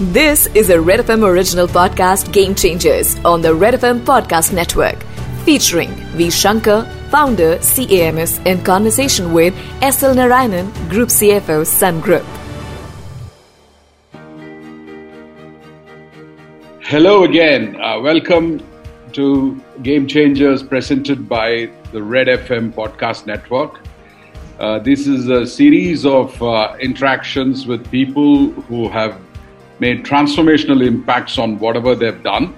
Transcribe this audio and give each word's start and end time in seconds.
This 0.00 0.48
is 0.56 0.70
a 0.70 0.80
Red 0.80 0.98
FM 0.98 1.22
original 1.24 1.68
podcast, 1.68 2.32
Game 2.32 2.56
Changers, 2.56 3.16
on 3.24 3.42
the 3.42 3.54
Red 3.54 3.74
FM 3.74 4.00
Podcast 4.00 4.52
Network, 4.52 5.00
featuring 5.44 5.90
V. 6.16 6.32
Shankar, 6.32 6.82
founder, 7.12 7.58
CAMS, 7.58 8.38
in 8.38 8.60
conversation 8.64 9.32
with 9.32 9.54
SL 9.80 10.16
Narayanan, 10.18 10.90
Group 10.90 11.10
CFO, 11.10 11.64
Sun 11.64 12.00
Group. 12.00 12.24
Hello 16.80 17.22
again. 17.22 17.80
Uh, 17.80 18.00
welcome 18.00 18.60
to 19.12 19.62
Game 19.84 20.08
Changers 20.08 20.64
presented 20.64 21.28
by 21.28 21.70
the 21.92 22.02
Red 22.02 22.26
FM 22.26 22.72
Podcast 22.72 23.26
Network. 23.26 23.78
Uh, 24.58 24.80
this 24.80 25.06
is 25.06 25.28
a 25.28 25.46
series 25.46 26.04
of 26.04 26.42
uh, 26.42 26.74
interactions 26.80 27.64
with 27.68 27.88
people 27.92 28.50
who 28.50 28.88
have 28.88 29.23
made 29.84 30.02
transformational 30.02 30.86
impacts 30.86 31.36
on 31.44 31.58
whatever 31.58 31.94
they've 31.94 32.22
done. 32.22 32.54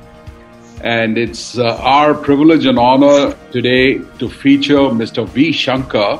And 0.82 1.18
it's 1.18 1.58
uh, 1.58 1.76
our 1.96 2.14
privilege 2.14 2.66
and 2.66 2.78
honor 2.78 3.36
today 3.50 3.98
to 4.20 4.28
feature 4.28 4.84
Mr. 5.02 5.26
V. 5.26 5.50
Shankar, 5.50 6.18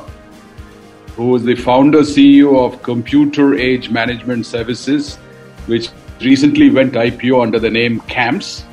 who 1.15 1.35
is 1.37 1.43
the 1.43 1.55
founder 1.55 2.01
CEO 2.01 2.49
of 2.65 2.81
Computer 2.83 3.55
Age 3.55 3.89
Management 3.89 4.45
Services, 4.45 5.15
which 5.67 5.89
recently 6.19 6.69
went 6.69 6.93
IPO 6.93 7.41
under 7.41 7.59
the 7.59 7.69
name 7.69 8.01
CAMS. 8.15 8.65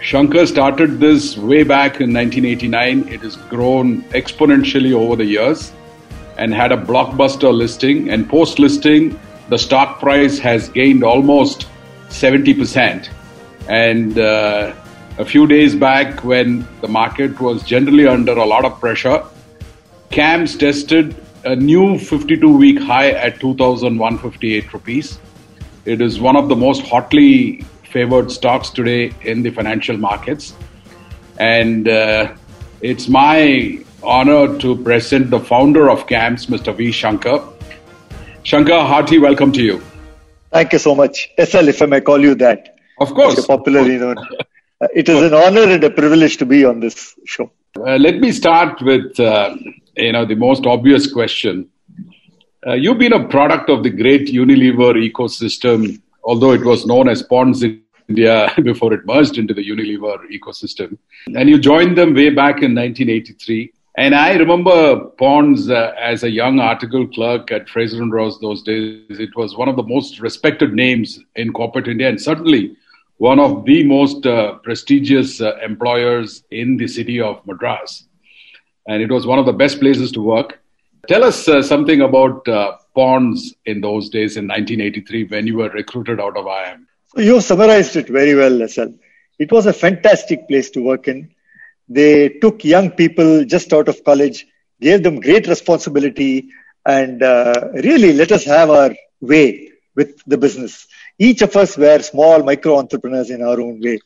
Shankar 0.00 0.46
started 0.46 0.98
this 0.98 1.36
way 1.36 1.62
back 1.62 2.00
in 2.00 2.14
1989. 2.14 3.08
It 3.08 3.20
has 3.20 3.36
grown 3.54 4.02
exponentially 4.20 4.94
over 4.94 5.16
the 5.16 5.26
years 5.26 5.72
and 6.38 6.54
had 6.54 6.72
a 6.72 6.78
blockbuster 6.78 7.52
listing. 7.52 8.08
And 8.08 8.26
post 8.26 8.58
listing, 8.58 9.20
the 9.50 9.58
stock 9.58 9.98
price 9.98 10.38
has 10.38 10.68
gained 10.68 11.04
almost 11.04 11.66
70%. 12.08 13.08
And 13.68 14.18
uh, 14.18 14.74
a 15.18 15.24
few 15.24 15.46
days 15.46 15.74
back, 15.74 16.24
when 16.24 16.66
the 16.80 16.88
market 16.88 17.40
was 17.40 17.62
generally 17.64 18.06
under 18.06 18.32
a 18.32 18.44
lot 18.44 18.64
of 18.64 18.78
pressure, 18.80 19.22
CAMS 20.10 20.56
tested 20.56 21.16
a 21.44 21.56
new 21.56 21.98
52 21.98 22.56
week 22.56 22.78
high 22.78 23.10
at 23.10 23.40
2,158 23.40 24.72
rupees. 24.72 25.18
It 25.84 26.00
is 26.00 26.20
one 26.20 26.36
of 26.36 26.48
the 26.48 26.56
most 26.56 26.82
hotly 26.82 27.64
favored 27.84 28.30
stocks 28.30 28.70
today 28.70 29.12
in 29.22 29.42
the 29.42 29.50
financial 29.50 29.96
markets. 29.96 30.54
And 31.38 31.88
uh, 31.88 32.34
it's 32.82 33.08
my 33.08 33.82
honor 34.02 34.58
to 34.58 34.76
present 34.76 35.30
the 35.30 35.40
founder 35.40 35.90
of 35.90 36.06
CAMS, 36.06 36.46
Mr. 36.46 36.76
V. 36.76 36.92
Shankar. 36.92 37.42
Shankar, 38.42 38.86
hearty 38.86 39.18
welcome 39.18 39.52
to 39.52 39.62
you. 39.62 39.82
Thank 40.50 40.72
you 40.72 40.78
so 40.78 40.94
much. 40.94 41.30
SL, 41.38 41.68
if 41.68 41.82
I 41.82 41.86
may 41.86 42.00
call 42.00 42.20
you 42.20 42.34
that. 42.36 42.76
Of 42.98 43.14
course. 43.14 43.46
Popularly 43.46 43.98
known. 43.98 44.16
it 44.94 45.08
is 45.08 45.22
an 45.22 45.34
honor 45.34 45.70
and 45.72 45.84
a 45.84 45.90
privilege 45.90 46.38
to 46.38 46.46
be 46.46 46.64
on 46.64 46.80
this 46.80 47.14
show. 47.26 47.50
Uh, 47.78 47.96
let 47.96 48.16
me 48.16 48.32
start 48.32 48.80
with 48.82 49.20
uh, 49.20 49.54
you 49.96 50.12
know 50.12 50.24
the 50.24 50.34
most 50.34 50.66
obvious 50.66 51.10
question. 51.12 51.68
Uh, 52.66 52.74
you've 52.74 52.98
been 52.98 53.12
a 53.12 53.28
product 53.28 53.70
of 53.70 53.82
the 53.82 53.90
great 53.90 54.28
Unilever 54.28 54.94
ecosystem, 55.10 56.00
although 56.24 56.52
it 56.52 56.64
was 56.64 56.86
known 56.86 57.08
as 57.08 57.22
Ponds 57.22 57.62
India 58.08 58.52
before 58.62 58.92
it 58.92 59.04
merged 59.06 59.38
into 59.38 59.54
the 59.54 59.66
Unilever 59.66 60.18
ecosystem. 60.32 60.96
And 61.26 61.48
you 61.48 61.58
joined 61.58 61.96
them 61.96 62.14
way 62.14 62.30
back 62.30 62.62
in 62.62 62.74
1983. 62.74 63.72
And 64.00 64.14
I 64.14 64.32
remember 64.36 64.98
Ponds 65.18 65.68
uh, 65.68 65.92
as 66.00 66.22
a 66.22 66.30
young 66.30 66.58
article 66.58 67.06
clerk 67.06 67.52
at 67.52 67.68
Fraser 67.68 68.00
and 68.00 68.10
Ross 68.10 68.38
those 68.38 68.62
days. 68.62 69.20
It 69.20 69.36
was 69.36 69.58
one 69.58 69.68
of 69.68 69.76
the 69.76 69.82
most 69.82 70.20
respected 70.20 70.72
names 70.72 71.18
in 71.36 71.52
corporate 71.52 71.86
India 71.86 72.08
and 72.08 72.18
certainly 72.18 72.78
one 73.18 73.38
of 73.38 73.66
the 73.66 73.84
most 73.84 74.24
uh, 74.24 74.54
prestigious 74.64 75.42
uh, 75.42 75.58
employers 75.62 76.44
in 76.50 76.78
the 76.78 76.88
city 76.88 77.20
of 77.20 77.46
Madras. 77.46 78.06
And 78.88 79.02
it 79.02 79.12
was 79.12 79.26
one 79.26 79.38
of 79.38 79.44
the 79.44 79.52
best 79.52 79.80
places 79.80 80.10
to 80.12 80.22
work. 80.22 80.62
Tell 81.06 81.22
us 81.22 81.46
uh, 81.46 81.60
something 81.60 82.00
about 82.00 82.48
uh, 82.48 82.78
Ponds 82.94 83.54
in 83.66 83.82
those 83.82 84.08
days 84.08 84.38
in 84.38 84.48
1983 84.48 85.24
when 85.24 85.46
you 85.46 85.58
were 85.58 85.68
recruited 85.68 86.20
out 86.20 86.38
of 86.38 86.46
IIM. 86.46 86.86
You 87.18 87.42
summarized 87.42 87.96
it 87.96 88.08
very 88.08 88.34
well, 88.34 88.66
SL. 88.66 88.94
It 89.38 89.52
was 89.52 89.66
a 89.66 89.74
fantastic 89.74 90.48
place 90.48 90.70
to 90.70 90.80
work 90.80 91.06
in 91.06 91.28
they 91.90 92.28
took 92.28 92.64
young 92.64 92.92
people 92.92 93.44
just 93.44 93.72
out 93.72 93.88
of 93.88 94.04
college, 94.04 94.46
gave 94.80 95.02
them 95.02 95.20
great 95.20 95.48
responsibility, 95.48 96.48
and 96.86 97.22
uh, 97.22 97.68
really 97.74 98.12
let 98.12 98.30
us 98.30 98.44
have 98.44 98.70
our 98.70 98.94
way 99.20 99.72
with 99.96 100.22
the 100.24 100.38
business. 100.38 100.86
Each 101.18 101.42
of 101.42 101.54
us 101.56 101.76
were 101.76 101.98
small 102.00 102.44
micro 102.44 102.78
entrepreneurs 102.78 103.30
in 103.30 103.42
our 103.42 103.60
own 103.60 103.80
way. 103.80 103.98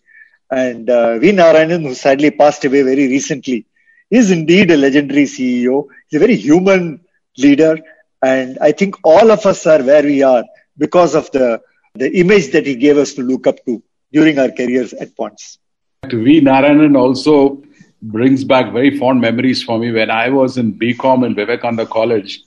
And 0.51 0.89
uh, 0.89 1.19
V. 1.19 1.33
Narayanan, 1.33 1.83
who 1.83 1.95
sadly 1.95 2.31
passed 2.31 2.65
away 2.65 2.83
very 2.83 3.07
recently, 3.07 3.67
is 4.11 4.31
indeed 4.31 4.71
a 4.71 4.77
legendary 4.77 5.25
CEO. 5.25 5.87
He's 6.09 6.17
a 6.17 6.25
very 6.27 6.37
human 6.37 7.01
leader. 7.37 7.79
And 8.23 8.59
I 8.61 8.73
think 8.73 8.97
all 9.05 9.31
of 9.31 9.45
us 9.45 9.67
are 9.67 9.83
where 9.83 10.03
we 10.03 10.23
are 10.23 10.45
because 10.79 11.15
of 11.15 11.31
the, 11.33 11.61
the 11.95 12.11
image 12.19 12.51
that 12.53 12.67
he 12.67 12.77
gave 12.77 12.97
us 12.97 13.13
to 13.15 13.23
look 13.23 13.47
up 13.47 13.65
to 13.67 13.83
during 14.11 14.39
our 14.39 14.51
careers 14.51 14.95
at 14.95 15.15
Ponds. 15.17 15.59
V. 16.07 16.41
Narayanan 16.41 16.97
also 16.97 17.63
brings 18.05 18.45
back 18.45 18.73
very 18.73 18.97
fond 18.99 19.21
memories 19.21 19.63
for 19.63 19.79
me 19.79 19.91
when 19.91 20.11
I 20.11 20.29
was 20.29 20.59
in 20.59 20.75
BCom 20.79 21.25
in 21.25 21.35
Vivekananda 21.35 21.87
College. 21.87 22.43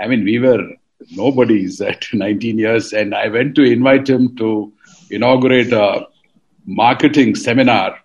I 0.00 0.06
mean, 0.06 0.24
we 0.24 0.38
were 0.38 0.62
nobodies 1.10 1.80
at 1.80 2.06
19 2.12 2.58
years, 2.58 2.92
and 2.92 3.14
I 3.14 3.28
went 3.28 3.54
to 3.56 3.62
invite 3.62 4.08
him 4.08 4.36
to 4.36 4.72
inaugurate 5.10 5.72
a 5.72 6.06
marketing 6.66 7.34
seminar. 7.34 7.98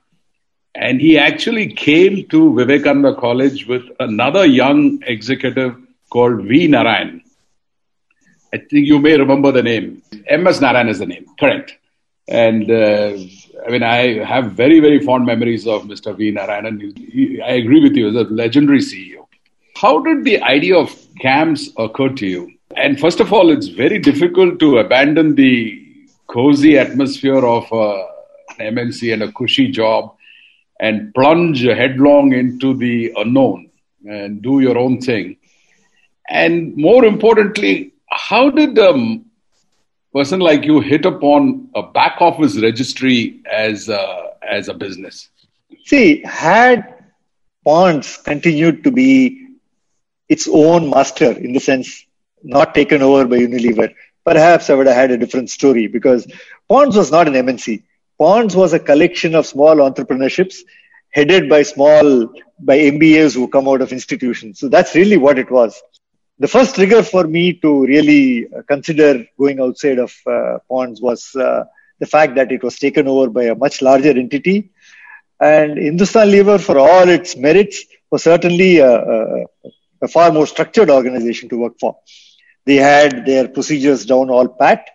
And 0.74 1.02
he 1.02 1.18
actually 1.18 1.74
came 1.74 2.28
to 2.30 2.56
Vivekananda 2.56 3.16
College 3.16 3.68
with 3.68 3.84
another 4.00 4.46
young 4.46 5.04
executive 5.06 5.76
called 6.10 6.46
V. 6.46 6.68
Narayan. 6.68 7.22
I 8.54 8.58
think 8.58 8.88
you 8.88 9.00
may 9.00 9.18
remember 9.18 9.52
the 9.52 9.64
name. 9.64 10.02
M.S. 10.28 10.62
Narayan 10.62 10.90
is 10.90 11.00
the 11.00 11.06
name, 11.06 11.26
correct. 11.40 11.78
And 12.28 12.70
uh, 12.70 13.18
I 13.66 13.70
mean, 13.70 13.84
I 13.84 14.24
have 14.24 14.54
very, 14.54 14.80
very 14.80 15.00
fond 15.00 15.26
memories 15.26 15.68
of 15.68 15.84
Mr. 15.84 16.16
V. 16.16 16.32
Narayanan. 16.32 17.42
I 17.44 17.54
agree 17.54 17.82
with 17.82 17.96
you, 17.96 18.08
he's 18.08 18.16
a 18.16 18.24
legendary 18.24 18.80
CEO. 18.80 19.28
How 19.76 20.02
did 20.02 20.24
the 20.24 20.42
idea 20.42 20.78
of 20.78 20.96
CAMS 21.20 21.70
occur 21.78 22.10
to 22.10 22.28
you? 22.28 22.52
And 22.78 23.00
first 23.00 23.20
of 23.20 23.34
all, 23.34 23.52
it's 23.52 23.68
very 23.68 24.00
difficult 24.00 24.60
to 24.60 24.78
abandon 24.78 25.36
the 25.36 25.78
cozy 26.28 26.78
atmosphere 26.78 27.46
of 27.46 27.72
uh, 27.74 28.06
an 28.60 28.76
MNC 28.76 29.14
and 29.14 29.24
a 29.24 29.32
cushy 29.32 29.70
job 29.70 30.16
and 30.80 31.14
plunge 31.14 31.62
headlong 31.62 32.34
into 32.34 32.74
the 32.76 33.14
unknown 33.18 33.70
and 34.06 34.42
do 34.42 34.62
your 34.62 34.78
own 34.78 35.00
thing. 35.02 35.38
And 36.30 36.76
more 36.78 37.06
importantly, 37.06 37.94
how 38.10 38.50
did 38.50 38.80
um, 38.80 39.26
person 40.14 40.40
like 40.40 40.66
you 40.66 40.80
hit 40.80 41.06
upon 41.06 41.70
a 41.76 41.84
back 41.84 42.18
office 42.20 42.60
registry 42.60 43.42
as 43.50 43.90
a, 43.90 44.32
as 44.42 44.68
a 44.68 44.74
business? 44.74 45.30
See, 45.86 46.22
had 46.24 46.96
Ponds 47.66 48.18
continued 48.18 48.84
to 48.84 48.92
be 48.92 49.48
its 50.28 50.48
own 50.52 50.90
master 50.90 51.32
in 51.32 51.54
the 51.54 51.60
sense 51.60 52.06
not 52.44 52.74
taken 52.74 53.02
over 53.02 53.26
by 53.26 53.38
Unilever, 53.38 53.94
perhaps 54.26 54.70
I 54.70 54.74
would 54.74 54.88
have 54.88 54.96
had 54.96 55.12
a 55.12 55.18
different 55.18 55.50
story 55.50 55.88
because 55.88 56.32
Ponds 56.68 56.96
was 56.96 57.12
not 57.12 57.28
an 57.28 57.34
MNC. 57.34 57.84
Ponds 58.18 58.56
was 58.56 58.74
a 58.74 58.80
collection 58.80 59.36
of 59.36 59.46
small 59.46 59.76
entrepreneurships 59.78 60.58
headed 61.10 61.50
by 61.50 61.64
small, 61.64 62.34
by 62.60 62.78
MBAs 62.78 63.36
who 63.36 63.48
come 63.48 63.68
out 63.68 63.82
of 63.82 63.92
institutions. 63.92 64.60
So 64.60 64.70
that's 64.70 64.96
really 64.96 65.18
what 65.18 65.38
it 65.38 65.52
was 65.52 65.82
the 66.42 66.48
first 66.48 66.74
trigger 66.74 67.04
for 67.04 67.24
me 67.26 67.54
to 67.54 67.86
really 67.86 68.48
uh, 68.48 68.64
consider 68.68 69.24
going 69.38 69.60
outside 69.60 70.00
of 70.00 70.12
uh, 70.26 70.58
Ponds 70.68 71.00
was 71.00 71.36
uh, 71.36 71.66
the 72.00 72.08
fact 72.08 72.34
that 72.36 72.52
it 72.52 72.64
was 72.64 72.80
taken 72.80 73.08
over 73.08 73.30
by 73.30 73.44
a 73.44 73.56
much 73.56 73.80
larger 73.84 74.10
entity. 74.10 74.72
And 75.40 75.78
Hindustan 75.78 76.32
Lever, 76.32 76.58
for 76.58 76.80
all 76.80 77.08
its 77.08 77.38
merits, 77.38 77.86
was 78.10 78.24
certainly 78.24 78.80
a, 78.80 78.92
a, 78.92 79.46
a 80.02 80.08
far 80.08 80.32
more 80.32 80.48
structured 80.48 80.90
organization 80.90 81.48
to 81.50 81.60
work 81.60 81.80
for. 81.80 82.00
They 82.66 82.78
had 82.78 83.24
their 83.28 83.48
procedures 83.48 84.08
down 84.08 84.32
all 84.32 84.48
pat. 84.48 84.90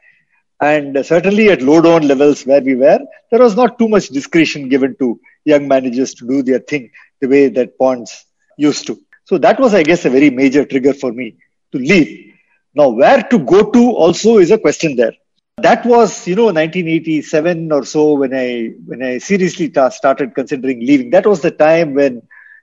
And 0.60 1.06
certainly 1.06 1.50
at 1.50 1.62
low 1.62 1.80
down 1.80 2.08
levels 2.08 2.44
where 2.44 2.60
we 2.60 2.74
were, 2.74 2.98
there 3.30 3.40
was 3.40 3.54
not 3.54 3.78
too 3.78 3.88
much 3.88 4.08
discretion 4.08 4.68
given 4.68 4.96
to 4.98 5.20
young 5.44 5.68
managers 5.68 6.14
to 6.14 6.26
do 6.26 6.42
their 6.42 6.58
thing 6.58 6.90
the 7.20 7.28
way 7.28 7.48
that 7.50 7.78
Ponds 7.78 8.24
used 8.58 8.88
to. 8.88 9.00
So 9.26 9.38
that 9.38 9.58
was, 9.58 9.74
I 9.74 9.82
guess, 9.82 10.04
a 10.04 10.10
very 10.10 10.30
major 10.30 10.64
trigger 10.64 10.94
for 10.94 11.12
me 11.12 11.36
to 11.72 11.78
leave. 11.78 12.32
Now, 12.74 12.88
where 12.90 13.22
to 13.22 13.38
go 13.40 13.70
to 13.70 13.90
also 13.90 14.38
is 14.38 14.52
a 14.52 14.58
question 14.58 14.94
there. 14.94 15.14
That 15.58 15.84
was, 15.84 16.28
you 16.28 16.36
know, 16.36 16.46
1987 16.46 17.72
or 17.72 17.84
so 17.84 18.14
when 18.14 18.34
I 18.34 18.74
when 18.84 19.02
I 19.02 19.18
seriously 19.18 19.70
ta- 19.70 19.88
started 19.88 20.34
considering 20.34 20.80
leaving. 20.80 21.10
That 21.10 21.26
was 21.26 21.40
the 21.40 21.50
time 21.50 21.94
when 21.94 22.22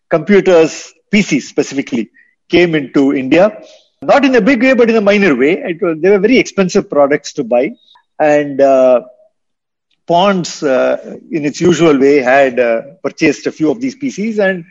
computers, 0.09 0.93
PCs 1.11 1.41
specifically, 1.41 2.11
came 2.47 2.75
into 2.75 3.13
India. 3.13 3.61
Not 4.01 4.23
in 4.23 4.35
a 4.35 4.41
big 4.41 4.61
way, 4.61 4.73
but 4.73 4.89
in 4.89 4.95
a 4.95 5.01
minor 5.01 5.35
way. 5.35 5.77
Was, 5.81 5.97
they 5.99 6.11
were 6.11 6.19
very 6.19 6.37
expensive 6.37 6.89
products 6.89 7.33
to 7.33 7.43
buy. 7.43 7.71
And 8.19 8.61
uh, 8.61 9.01
Ponds, 10.05 10.61
uh, 10.61 11.17
in 11.31 11.45
its 11.45 11.59
usual 11.59 11.97
way, 11.97 12.17
had 12.17 12.59
uh, 12.59 12.81
purchased 13.03 13.47
a 13.47 13.51
few 13.51 13.71
of 13.71 13.81
these 13.81 13.95
PCs. 13.95 14.37
And 14.37 14.65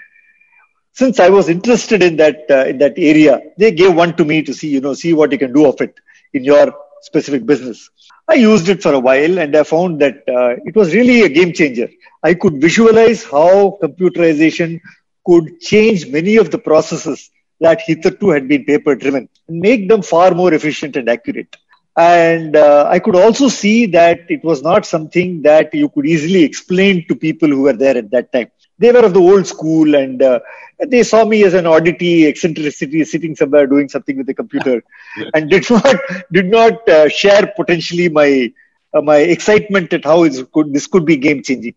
since 0.92 1.20
I 1.20 1.28
was 1.30 1.48
interested 1.48 2.02
in 2.02 2.16
that 2.16 2.44
uh, 2.50 2.64
in 2.66 2.78
that 2.78 2.94
area, 2.96 3.40
they 3.58 3.72
gave 3.72 3.94
one 3.94 4.16
to 4.16 4.24
me 4.24 4.42
to 4.42 4.54
see, 4.54 4.68
you 4.68 4.80
know, 4.80 4.94
see 4.94 5.12
what 5.12 5.32
you 5.32 5.38
can 5.38 5.52
do 5.52 5.66
of 5.66 5.80
it 5.80 5.94
in 6.32 6.44
your 6.44 6.72
specific 7.02 7.46
business. 7.46 7.90
I 8.28 8.34
used 8.34 8.68
it 8.68 8.82
for 8.82 8.92
a 8.92 9.00
while, 9.00 9.38
and 9.38 9.56
I 9.56 9.64
found 9.64 10.00
that 10.00 10.16
uh, 10.28 10.56
it 10.64 10.76
was 10.76 10.94
really 10.94 11.22
a 11.22 11.28
game 11.28 11.52
changer. 11.52 11.88
I 12.22 12.34
could 12.34 12.60
visualize 12.60 13.24
how 13.24 13.78
computerization 13.82 14.80
could 15.26 15.60
change 15.60 16.06
many 16.08 16.36
of 16.36 16.50
the 16.50 16.58
processes 16.58 17.30
that 17.60 17.80
hitherto 17.80 18.30
had 18.30 18.48
been 18.48 18.64
paper 18.64 18.94
driven 18.94 19.28
and 19.48 19.60
make 19.60 19.88
them 19.88 20.02
far 20.02 20.32
more 20.32 20.52
efficient 20.52 20.96
and 20.96 21.08
accurate. 21.08 21.56
And 21.96 22.56
uh, 22.56 22.86
I 22.88 22.98
could 22.98 23.16
also 23.16 23.48
see 23.48 23.86
that 23.86 24.20
it 24.28 24.42
was 24.42 24.62
not 24.62 24.86
something 24.86 25.42
that 25.42 25.74
you 25.74 25.88
could 25.90 26.06
easily 26.06 26.42
explain 26.42 27.06
to 27.08 27.14
people 27.14 27.48
who 27.48 27.62
were 27.62 27.74
there 27.74 27.96
at 27.96 28.10
that 28.12 28.32
time. 28.32 28.50
They 28.82 28.92
were 28.92 29.06
of 29.06 29.14
the 29.14 29.20
old 29.20 29.46
school 29.46 29.94
and 29.94 30.22
uh, 30.22 30.40
they 30.88 31.02
saw 31.04 31.24
me 31.24 31.44
as 31.44 31.54
an 31.54 31.66
oddity, 31.66 32.26
eccentricity, 32.26 33.04
sitting 33.04 33.36
somewhere 33.36 33.66
doing 33.66 33.88
something 33.88 34.18
with 34.18 34.28
a 34.28 34.34
computer 34.34 34.82
and 35.34 35.50
did 35.50 35.70
not, 35.70 35.96
did 36.32 36.46
not 36.50 36.88
uh, 36.88 37.08
share 37.08 37.52
potentially 37.56 38.08
my, 38.08 38.52
uh, 38.94 39.02
my 39.02 39.18
excitement 39.18 39.92
at 39.92 40.04
how 40.04 40.28
could, 40.52 40.72
this 40.72 40.86
could 40.86 41.06
be 41.06 41.16
game 41.16 41.42
changing. 41.42 41.74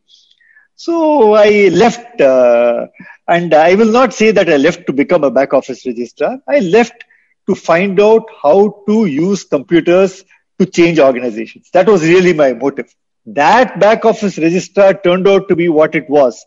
So 0.76 1.34
I 1.36 1.70
left, 1.70 2.20
uh, 2.22 2.88
and 3.28 3.54
I 3.54 3.76
will 3.76 3.92
not 3.92 4.14
say 4.14 4.32
that 4.32 4.50
I 4.50 4.58
left 4.58 4.88
to 4.88 4.94
become 4.94 5.24
a 5.24 5.32
back 5.32 5.54
office 5.54 5.86
registrar. 5.86 6.40
I 6.48 6.60
left 6.60 7.06
to 7.48 7.56
find 7.56 8.00
out 8.00 8.24
how 8.42 8.84
to 8.88 9.06
use 9.06 9.44
computers 9.44 10.26
to 10.60 10.66
change 10.66 11.00
organizations. 11.00 11.70
That 11.74 11.88
was 11.88 12.04
really 12.04 12.34
my 12.34 12.54
motive. 12.54 12.94
That 13.28 13.80
back 13.80 14.06
office 14.06 14.38
registrar 14.38 14.94
turned 14.94 15.28
out 15.28 15.48
to 15.50 15.56
be 15.56 15.70
what 15.70 15.96
it 15.96 16.10
was. 16.10 16.46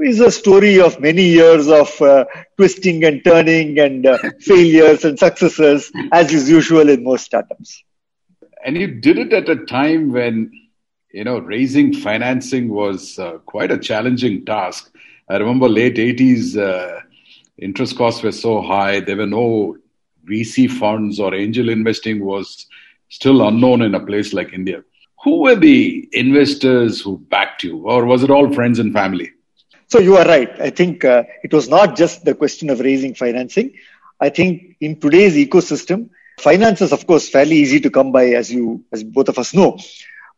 Is 0.00 0.20
a 0.20 0.30
story 0.30 0.80
of 0.80 1.00
many 1.00 1.24
years 1.24 1.68
of 1.68 2.00
uh, 2.00 2.24
twisting 2.56 3.04
and 3.04 3.22
turning 3.24 3.78
and 3.78 4.06
uh, 4.06 4.18
failures 4.40 5.04
and 5.04 5.18
successes, 5.18 5.90
as 6.12 6.32
is 6.32 6.48
usual 6.48 6.88
in 6.88 7.02
most 7.02 7.24
startups. 7.24 7.82
And 8.64 8.76
you 8.76 8.86
did 8.86 9.18
it 9.18 9.32
at 9.32 9.48
a 9.48 9.64
time 9.66 10.12
when 10.12 10.50
you 11.12 11.24
know, 11.24 11.38
raising 11.38 11.92
financing 11.94 12.68
was 12.68 13.18
uh, 13.18 13.38
quite 13.46 13.70
a 13.70 13.78
challenging 13.78 14.44
task. 14.44 14.94
I 15.28 15.36
remember 15.36 15.68
late 15.68 15.96
80s, 15.96 16.56
uh, 16.56 17.00
interest 17.58 17.96
costs 17.96 18.22
were 18.22 18.32
so 18.32 18.62
high, 18.62 19.00
there 19.00 19.16
were 19.16 19.26
no 19.26 19.76
VC 20.28 20.70
funds 20.70 21.18
or 21.18 21.34
angel 21.34 21.68
investing 21.70 22.24
was 22.24 22.66
still 23.08 23.46
unknown 23.46 23.82
in 23.82 23.94
a 23.94 24.04
place 24.04 24.32
like 24.32 24.52
India. 24.52 24.84
Who 25.24 25.40
were 25.40 25.56
the 25.56 26.08
investors 26.12 27.00
who 27.00 27.18
backed 27.18 27.64
you, 27.64 27.78
or 27.78 28.04
was 28.04 28.22
it 28.22 28.30
all 28.30 28.52
friends 28.52 28.78
and 28.78 28.92
family? 28.92 29.32
So 29.88 30.00
you 30.00 30.16
are 30.16 30.26
right. 30.26 30.60
I 30.60 30.68
think 30.68 31.04
uh, 31.04 31.24
it 31.42 31.52
was 31.52 31.68
not 31.68 31.96
just 31.96 32.22
the 32.24 32.34
question 32.34 32.68
of 32.68 32.80
raising 32.80 33.14
financing. 33.14 33.72
I 34.20 34.28
think 34.28 34.76
in 34.80 35.00
today's 35.00 35.34
ecosystem, 35.34 36.10
finance 36.38 36.82
is 36.82 36.92
of 36.92 37.06
course 37.06 37.30
fairly 37.30 37.56
easy 37.56 37.80
to 37.80 37.90
come 37.90 38.12
by, 38.12 38.26
as 38.30 38.52
you, 38.52 38.84
as 38.92 39.02
both 39.02 39.30
of 39.30 39.38
us 39.38 39.54
know. 39.54 39.78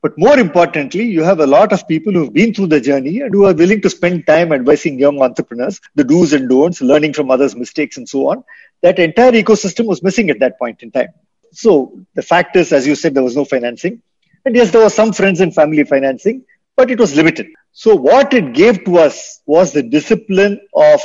But 0.02 0.16
more 0.16 0.38
importantly, 0.38 1.04
you 1.04 1.24
have 1.24 1.40
a 1.40 1.46
lot 1.46 1.72
of 1.72 1.86
people 1.88 2.12
who've 2.12 2.32
been 2.32 2.54
through 2.54 2.68
the 2.68 2.80
journey 2.80 3.20
and 3.20 3.34
who 3.34 3.44
are 3.44 3.52
willing 3.52 3.82
to 3.82 3.90
spend 3.90 4.24
time 4.26 4.52
advising 4.52 5.00
young 5.00 5.20
entrepreneurs, 5.20 5.80
the 5.96 6.04
do's 6.04 6.32
and 6.32 6.48
don'ts, 6.48 6.80
learning 6.80 7.12
from 7.12 7.30
others' 7.30 7.56
mistakes 7.56 7.96
and 7.96 8.08
so 8.08 8.28
on. 8.30 8.44
That 8.82 9.00
entire 9.00 9.32
ecosystem 9.32 9.86
was 9.86 10.02
missing 10.02 10.30
at 10.30 10.38
that 10.38 10.60
point 10.60 10.82
in 10.84 10.92
time. 10.92 11.08
So 11.52 11.98
the 12.14 12.22
fact 12.22 12.54
is, 12.54 12.72
as 12.72 12.86
you 12.86 12.94
said, 12.94 13.14
there 13.14 13.24
was 13.24 13.36
no 13.36 13.44
financing. 13.44 14.00
And 14.44 14.54
yes, 14.54 14.70
there 14.70 14.82
was 14.82 14.94
some 14.94 15.12
friends 15.12 15.40
and 15.40 15.52
family 15.54 15.84
financing, 15.84 16.44
but 16.80 16.90
it 16.90 16.98
was 16.98 17.16
limited. 17.16 17.48
So 17.72 17.94
what 17.94 18.34
it 18.34 18.52
gave 18.60 18.84
to 18.84 18.98
us 18.98 19.40
was 19.46 19.72
the 19.72 19.82
discipline 19.82 20.60
of 20.74 21.00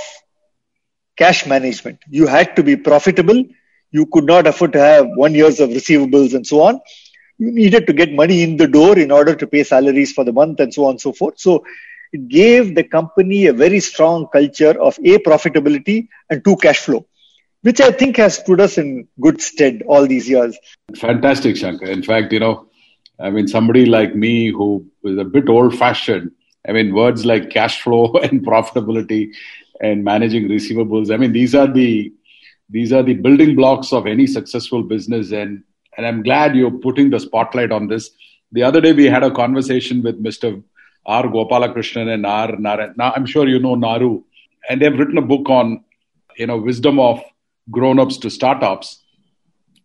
cash 1.18 1.45
management. 1.45 2.00
You 2.10 2.27
had 2.27 2.56
to 2.57 2.63
be 2.63 2.75
profitable. 2.75 3.44
You 3.92 4.06
could 4.12 4.25
not 4.25 4.48
afford 4.48 4.74
to 4.74 4.80
have 4.80 5.07
one 5.24 5.36
years 5.42 5.60
of 5.60 5.69
receivables 5.69 6.33
and 6.33 6.48
so 6.54 6.62
on 6.62 6.80
you 7.38 7.51
needed 7.51 7.88
to 7.88 7.94
get 7.94 8.13
money 8.13 8.44
in 8.44 8.57
the 8.57 8.68
door 8.68 8.98
in 8.98 9.12
order 9.12 9.36
to 9.36 9.48
pay 9.48 9.63
salaries 9.63 10.13
for 10.13 10.24
the 10.24 10.31
month 10.31 10.60
and 10.60 10.74
so 10.74 10.86
on 10.86 10.92
and 10.92 11.01
so 11.01 11.12
forth. 11.12 11.39
So 11.39 11.66
it 12.13 12.27
gave 12.27 12.75
the 12.75 12.83
company 12.83 13.48
a 13.48 13.54
very 13.54 13.80
strong 13.80 14.27
culture 14.31 14.80
of 14.80 14.98
A, 15.00 15.18
profitability 15.19 16.07
and 16.30 16.44
two, 16.44 16.56
cash 16.56 16.80
flow, 16.80 17.06
which 17.62 17.81
I 17.81 17.92
think 17.92 18.18
has 18.18 18.39
put 18.39 18.62
us 18.62 18.77
in 18.77 19.07
good 19.19 19.42
stead 19.42 19.83
all 19.88 20.07
these 20.07 20.30
years. 20.30 20.57
Fantastic, 20.95 21.57
Shankar. 21.57 21.89
In 21.89 22.04
fact, 22.04 22.31
you 22.31 22.39
know, 22.39 22.68
I 23.20 23.30
mean, 23.30 23.48
somebody 23.48 23.86
like 23.86 24.16
me 24.16 24.52
who 24.52 24.86
is 25.04 25.18
a 25.18 25.24
bit 25.24 25.50
old 25.50 25.78
fashioned, 25.78 26.32
I 26.68 26.72
mean, 26.72 26.94
words 26.94 27.26
like 27.26 27.50
cash 27.50 27.82
flow 27.82 28.14
and 28.24 28.46
profitability 28.46 29.32
and 29.82 30.04
managing 30.04 30.48
receivables, 30.48 31.14
I 31.14 31.18
mean, 31.18 31.34
these 31.34 31.56
are 31.56 31.72
the 31.72 32.14
these 32.70 32.92
are 32.92 33.04
the 33.04 33.14
building 33.14 33.56
blocks 33.56 33.94
of 33.94 34.08
any 34.08 34.26
successful 34.26 34.82
business 34.82 35.32
and 35.32 35.64
and 35.98 36.06
I'm 36.06 36.24
glad 36.24 36.56
you're 36.56 36.72
putting 36.72 37.10
the 37.10 37.20
spotlight 37.20 37.72
on 37.72 37.88
this. 37.88 38.10
The 38.52 38.64
other 38.64 38.82
day 38.82 38.94
we 38.94 39.06
had 39.06 39.24
a 39.24 39.32
conversation 39.32 40.02
with 40.04 40.22
Mr. 40.22 40.62
R. 41.06 41.24
Gopalakrishnan 41.24 42.14
and 42.14 42.26
R. 42.26 42.58
Narayan. 42.58 42.96
Now, 42.98 43.14
I'm 43.16 43.26
sure 43.26 43.48
you 43.48 43.60
know 43.60 43.76
Naru, 43.76 44.24
and 44.70 44.82
they've 44.82 44.98
written 44.98 45.18
a 45.18 45.22
book 45.22 45.50
on, 45.50 45.84
you 46.38 46.48
know, 46.48 46.58
wisdom 46.58 47.00
of 47.00 47.22
grown-ups 47.72 48.18
to 48.20 48.30
startups. 48.30 49.04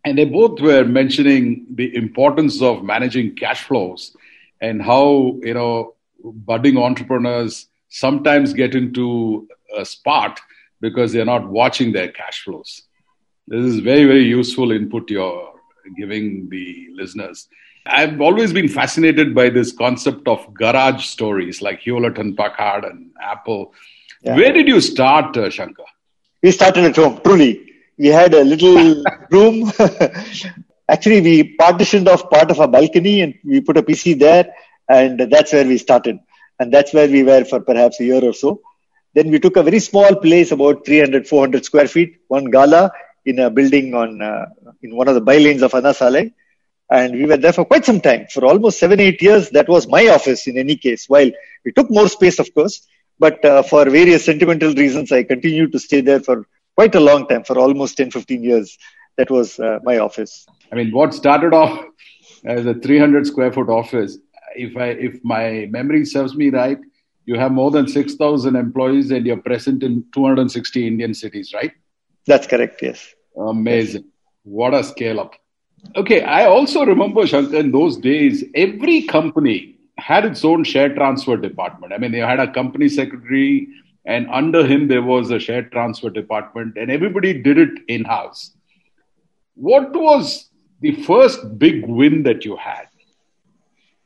And 0.05 0.17
they 0.17 0.25
both 0.25 0.61
were 0.61 0.85
mentioning 0.85 1.67
the 1.75 1.95
importance 1.95 2.63
of 2.63 2.83
managing 2.83 3.37
cash 3.37 3.65
flows 3.65 4.17
and 4.61 4.81
how, 4.81 5.39
you 5.43 5.55
know, 5.55 5.95
budding 6.23 6.79
entrepreneurs 6.79 7.67
sometimes 7.89 8.53
get 8.53 8.75
into 8.75 9.49
a 9.77 9.85
spot 9.85 10.41
because 10.81 11.13
they're 11.13 11.25
not 11.25 11.49
watching 11.49 11.93
their 11.93 12.09
cash 12.09 12.45
flows. 12.45 12.83
This 13.47 13.65
is 13.65 13.81
very, 13.81 14.05
very 14.05 14.25
useful 14.25 14.73
input 14.73 15.11
you're 15.11 15.53
giving 15.97 16.49
the 16.49 16.89
listeners. 16.95 17.49
I've 17.87 18.21
always 18.21 18.53
been 18.53 18.69
fascinated 18.69 19.35
by 19.35 19.51
this 19.51 19.73
concept 19.73 20.29
of 20.29 20.53
garage 20.55 21.05
stories 21.07 21.61
like 21.61 21.81
Hewlett 21.81 22.19
and 22.19 22.37
Packard 22.37 22.85
and 22.85 23.11
Apple. 23.21 23.75
Yeah. 24.23 24.37
Where 24.37 24.53
did 24.53 24.69
you 24.69 24.81
start, 24.81 25.37
uh, 25.37 25.51
Shankar? 25.51 25.87
We 26.43 26.53
started 26.53 26.85
at 26.85 26.97
home, 26.97 27.21
truly. 27.25 27.70
We 28.01 28.07
had 28.07 28.33
a 28.33 28.43
little 28.43 29.05
room. 29.31 29.71
Actually, 30.89 31.21
we 31.21 31.35
partitioned 31.65 32.09
off 32.09 32.31
part 32.31 32.51
of 32.51 32.59
our 32.59 32.67
balcony 32.77 33.21
and 33.21 33.35
we 33.45 33.61
put 33.61 33.77
a 33.77 33.83
PC 33.83 34.19
there, 34.19 34.47
and 34.89 35.21
that's 35.31 35.53
where 35.53 35.67
we 35.67 35.77
started. 35.77 36.19
And 36.59 36.73
that's 36.73 36.95
where 36.95 37.09
we 37.09 37.23
were 37.23 37.45
for 37.45 37.61
perhaps 37.61 38.01
a 38.01 38.05
year 38.05 38.25
or 38.25 38.33
so. 38.33 38.63
Then 39.15 39.31
we 39.31 39.39
took 39.39 39.57
a 39.57 39.63
very 39.63 39.81
small 39.81 40.17
place, 40.17 40.51
about 40.51 40.87
300, 40.87 41.29
400 41.29 41.65
square 41.67 41.89
feet, 41.89 42.21
one 42.29 42.47
gala, 42.47 42.91
in 43.27 43.39
a 43.39 43.51
building 43.51 43.93
on 43.95 44.23
uh, 44.23 44.47
in 44.83 44.97
one 44.97 45.09
of 45.09 45.15
the 45.15 45.21
bylanes 45.21 45.63
of 45.63 45.75
Anna 45.75 45.93
Salai. 45.93 46.33
And 46.91 47.13
we 47.13 47.27
were 47.27 47.37
there 47.37 47.53
for 47.53 47.67
quite 47.67 47.85
some 47.85 48.01
time. 48.01 48.29
For 48.33 48.47
almost 48.47 48.79
seven, 48.79 48.99
eight 48.99 49.21
years, 49.21 49.51
that 49.51 49.69
was 49.69 49.87
my 49.87 50.09
office 50.09 50.47
in 50.47 50.57
any 50.57 50.77
case. 50.77 51.05
While 51.07 51.31
we 51.67 51.73
took 51.73 51.91
more 51.91 52.09
space, 52.09 52.39
of 52.39 52.53
course, 52.55 52.81
but 53.19 53.45
uh, 53.45 53.63
for 53.63 53.85
various 53.91 54.25
sentimental 54.25 54.73
reasons, 54.73 55.13
I 55.13 55.23
continued 55.25 55.73
to 55.73 55.79
stay 55.79 56.01
there 56.01 56.21
for 56.21 56.47
quite 56.81 56.95
a 56.95 57.01
long 57.01 57.27
time, 57.29 57.45
for 57.45 57.59
almost 57.59 57.99
10, 57.99 58.11
15 58.11 58.43
years. 58.43 58.79
That 59.19 59.31
was 59.31 59.61
uh, 59.61 59.81
my 59.83 59.99
office. 59.99 60.47
I 60.73 60.77
mean, 60.77 60.91
what 60.93 61.13
started 61.13 61.53
off 61.53 61.85
as 62.47 62.65
a 62.65 62.73
300 62.73 63.27
square 63.27 63.53
foot 63.53 63.69
office, 63.69 64.17
if 64.57 64.75
I, 64.77 64.87
if 65.09 65.23
my 65.23 65.67
memory 65.71 66.07
serves 66.07 66.35
me 66.35 66.49
right, 66.49 66.79
you 67.27 67.35
have 67.39 67.53
more 67.53 67.71
than 67.71 67.87
6,000 67.87 68.57
employees 68.57 69.11
and 69.11 69.27
you're 69.27 69.43
present 69.51 69.83
in 69.83 70.05
260 70.15 70.87
Indian 70.87 71.13
cities, 71.13 71.53
right? 71.53 71.73
That's 72.27 72.47
correct, 72.47 72.81
yes. 72.81 73.15
Amazing. 73.37 74.05
Yes. 74.05 74.13
What 74.45 74.73
a 74.73 74.83
scale 74.83 75.21
up. 75.21 75.35
Okay, 75.97 76.23
I 76.23 76.47
also 76.47 76.87
remember, 76.87 77.27
Shankar, 77.27 77.61
in 77.61 77.73
those 77.73 77.99
days, 77.99 78.43
every 78.55 79.03
company 79.03 79.77
had 79.99 80.25
its 80.25 80.47
own 80.47 80.65
share 80.65 80.95
transfer 80.95 81.37
department. 81.37 81.93
I 81.93 81.99
mean, 81.99 82.13
they 82.13 82.25
had 82.33 82.41
a 82.41 82.51
company 82.51 82.89
secretary, 82.89 83.69
and 84.05 84.29
under 84.31 84.67
him, 84.67 84.89
there 84.89 85.03
was 85.03 85.31
a 85.31 85.39
share 85.39 85.63
transfer 85.63 86.11
department, 86.11 86.77
and 86.77 86.91
everybody 86.91 87.43
did 87.43 87.59
it 87.59 87.71
in 87.89 88.05
house. 88.05 88.53
What 89.55 89.93
was 89.93 90.51
the 90.81 91.03
first 91.03 91.59
big 91.59 91.87
win 91.87 92.23
that 92.23 92.45
you 92.45 92.57
had? 92.57 92.87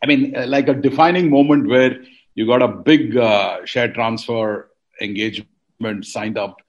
I 0.03 0.07
mean, 0.07 0.37
uh, 0.37 0.47
like 0.47 0.69
a 0.69 0.75
defining 0.75 1.31
moment 1.31 1.69
where 1.69 2.03
you 2.35 2.47
got 2.47 2.63
a 2.63 2.69
big 2.69 3.17
uh, 3.17 3.65
share 3.65 3.93
transfer 3.93 4.71
engagement 5.01 6.05
signed 6.05 6.37
up 6.37 6.61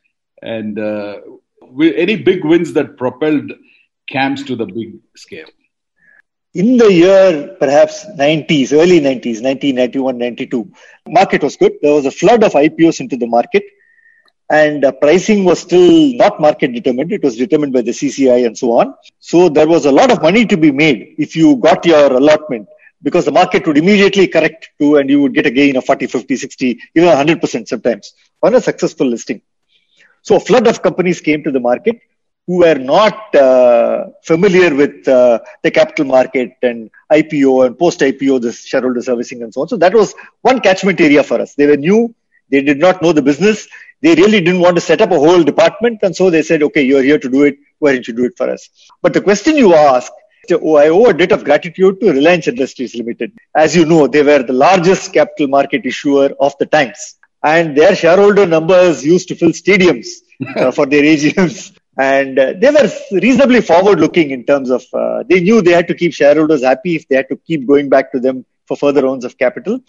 and 0.41 0.79
uh, 0.79 1.17
any 1.82 2.15
big 2.15 2.46
wins 2.46 2.74
that 2.74 2.98
propelled 2.98 3.51
CAMS 4.10 4.44
to 4.44 4.55
the 4.55 4.65
big 4.65 5.00
scale? 5.15 5.48
In 6.55 6.77
the 6.77 6.91
year 6.91 7.57
perhaps 7.59 8.05
90s, 8.05 8.74
early 8.74 9.00
90s, 9.01 9.43
1991, 9.43 10.17
92, 10.17 10.71
market 11.07 11.43
was 11.43 11.57
good. 11.57 11.74
There 11.81 11.93
was 11.93 12.05
a 12.05 12.12
flood 12.12 12.43
of 12.45 12.53
IPOs 12.53 13.01
into 13.01 13.17
the 13.17 13.27
market. 13.27 13.63
and 14.50 14.85
uh, 14.85 14.91
pricing 15.03 15.43
was 15.50 15.59
still 15.59 16.13
not 16.21 16.39
market 16.39 16.71
determined. 16.74 17.12
It 17.12 17.24
was 17.24 17.35
determined 17.35 17.74
by 17.74 17.81
the 17.81 17.91
CCI 17.91 18.45
and 18.47 18.57
so 18.57 18.79
on. 18.79 18.93
So 19.19 19.50
there 19.50 19.67
was 19.67 19.85
a 19.85 19.91
lot 19.91 20.12
of 20.12 20.21
money 20.21 20.45
to 20.45 20.57
be 20.65 20.71
made 20.71 21.15
if 21.17 21.35
you 21.35 21.55
got 21.57 21.85
your 21.85 22.13
allotment 22.13 22.67
because 23.01 23.25
the 23.25 23.31
market 23.31 23.65
would 23.67 23.77
immediately 23.77 24.27
correct 24.27 24.69
to 24.79 24.97
and 24.97 25.09
you 25.09 25.21
would 25.21 25.33
get 25.33 25.47
a 25.47 25.51
gain 25.51 25.75
of 25.77 25.85
40, 25.85 26.07
50, 26.07 26.35
60, 26.35 26.79
even 26.95 27.09
100% 27.09 27.67
sometimes 27.67 28.13
on 28.43 28.55
a 28.55 28.62
successful 28.62 29.07
listing. 29.07 29.41
So 30.21 30.35
a 30.38 30.39
flood 30.39 30.67
of 30.67 30.81
companies 30.81 31.21
came 31.21 31.43
to 31.43 31.51
the 31.51 31.59
market 31.59 32.00
who 32.48 32.60
were 32.60 32.75
not 32.75 33.36
uh, 33.36 34.06
familiar 34.24 34.74
with 34.74 35.08
uh, 35.08 35.40
the 35.64 35.72
capital 35.72 36.06
market 36.06 36.52
and 36.62 36.92
IPO 37.12 37.66
and 37.66 37.78
post 37.78 38.00
IPO, 38.02 38.42
the 38.42 38.52
shareholder 38.52 39.02
servicing 39.02 39.42
and 39.42 39.54
so 39.54 39.62
on. 39.62 39.68
So 39.68 39.78
that 39.78 39.94
was 39.94 40.14
one 40.42 40.60
catchment 40.60 41.02
area 41.02 41.24
for 41.24 41.42
us. 41.42 41.56
They 41.56 41.66
were 41.66 41.78
new. 41.78 42.14
They 42.50 42.62
did 42.62 42.78
not 42.78 43.02
know 43.02 43.12
the 43.12 43.24
business 43.24 43.68
they 44.02 44.14
really 44.16 44.40
didn't 44.40 44.62
want 44.62 44.75
to 44.75 44.82
set 44.82 45.02
up 45.02 45.12
a 45.12 45.18
whole 45.18 45.44
department. 45.44 46.00
And 46.04 46.16
so 46.16 46.30
they 46.30 46.44
said, 46.44 46.62
okay, 46.64 46.84
you're 46.84 47.02
here 47.02 47.18
to 47.18 47.30
do 47.30 47.44
it. 47.44 47.58
Why 47.80 47.94
don't 47.94 48.08
you 48.08 48.14
do 48.14 48.25
it 48.25 48.38
for 48.38 48.50
us? 48.50 48.70
But 49.02 49.14
the 49.14 49.22
question 49.22 49.58
you 49.58 49.74
ask, 49.74 50.12
oh, 50.52 50.75
I 50.75 50.90
owe 50.90 51.08
a 51.08 51.14
debt 51.14 51.32
of 51.32 51.44
gratitude 51.44 52.00
to 52.02 52.12
Reliance 52.12 52.48
Industries 52.48 52.94
Limited. 52.96 53.32
As 53.56 53.75
you 53.75 53.86
know, 53.86 54.08
they 54.08 54.22
were 54.22 54.44
the 54.44 54.54
largest 54.54 55.12
capital 55.14 55.48
market 55.48 55.86
issuer 55.86 56.30
of 56.40 56.54
the 56.60 56.68
times. 56.68 57.16
And 57.44 57.75
their 57.75 57.96
shareholder 57.96 58.46
numbers 58.46 59.04
used 59.04 59.28
to 59.30 59.36
fill 59.36 59.50
stadiums 59.50 60.08
uh, 60.56 60.72
for 60.72 60.86
their 60.86 61.02
AGMs. 61.14 61.75
And 61.98 62.38
uh, 62.38 62.54
they 62.60 62.72
were 62.72 62.90
reasonably 63.12 63.62
forward 63.62 64.00
looking 64.00 64.32
in 64.32 64.46
terms 64.46 64.70
of, 64.70 64.84
uh, 64.94 65.24
they 65.30 65.40
knew 65.40 65.62
they 65.62 65.72
had 65.72 65.88
to 65.88 65.96
keep 65.96 66.14
shareholders 66.14 66.64
happy 66.64 66.96
if 66.96 67.08
they 67.08 67.16
had 67.16 67.30
to 67.30 67.38
keep 67.38 67.66
going 67.66 67.90
back 67.90 68.12
to 68.12 68.20
them 68.20 68.46
for 68.68 68.75
further 68.75 69.04
rounds 69.04 69.24
of 69.24 69.38
capital. 69.38 69.80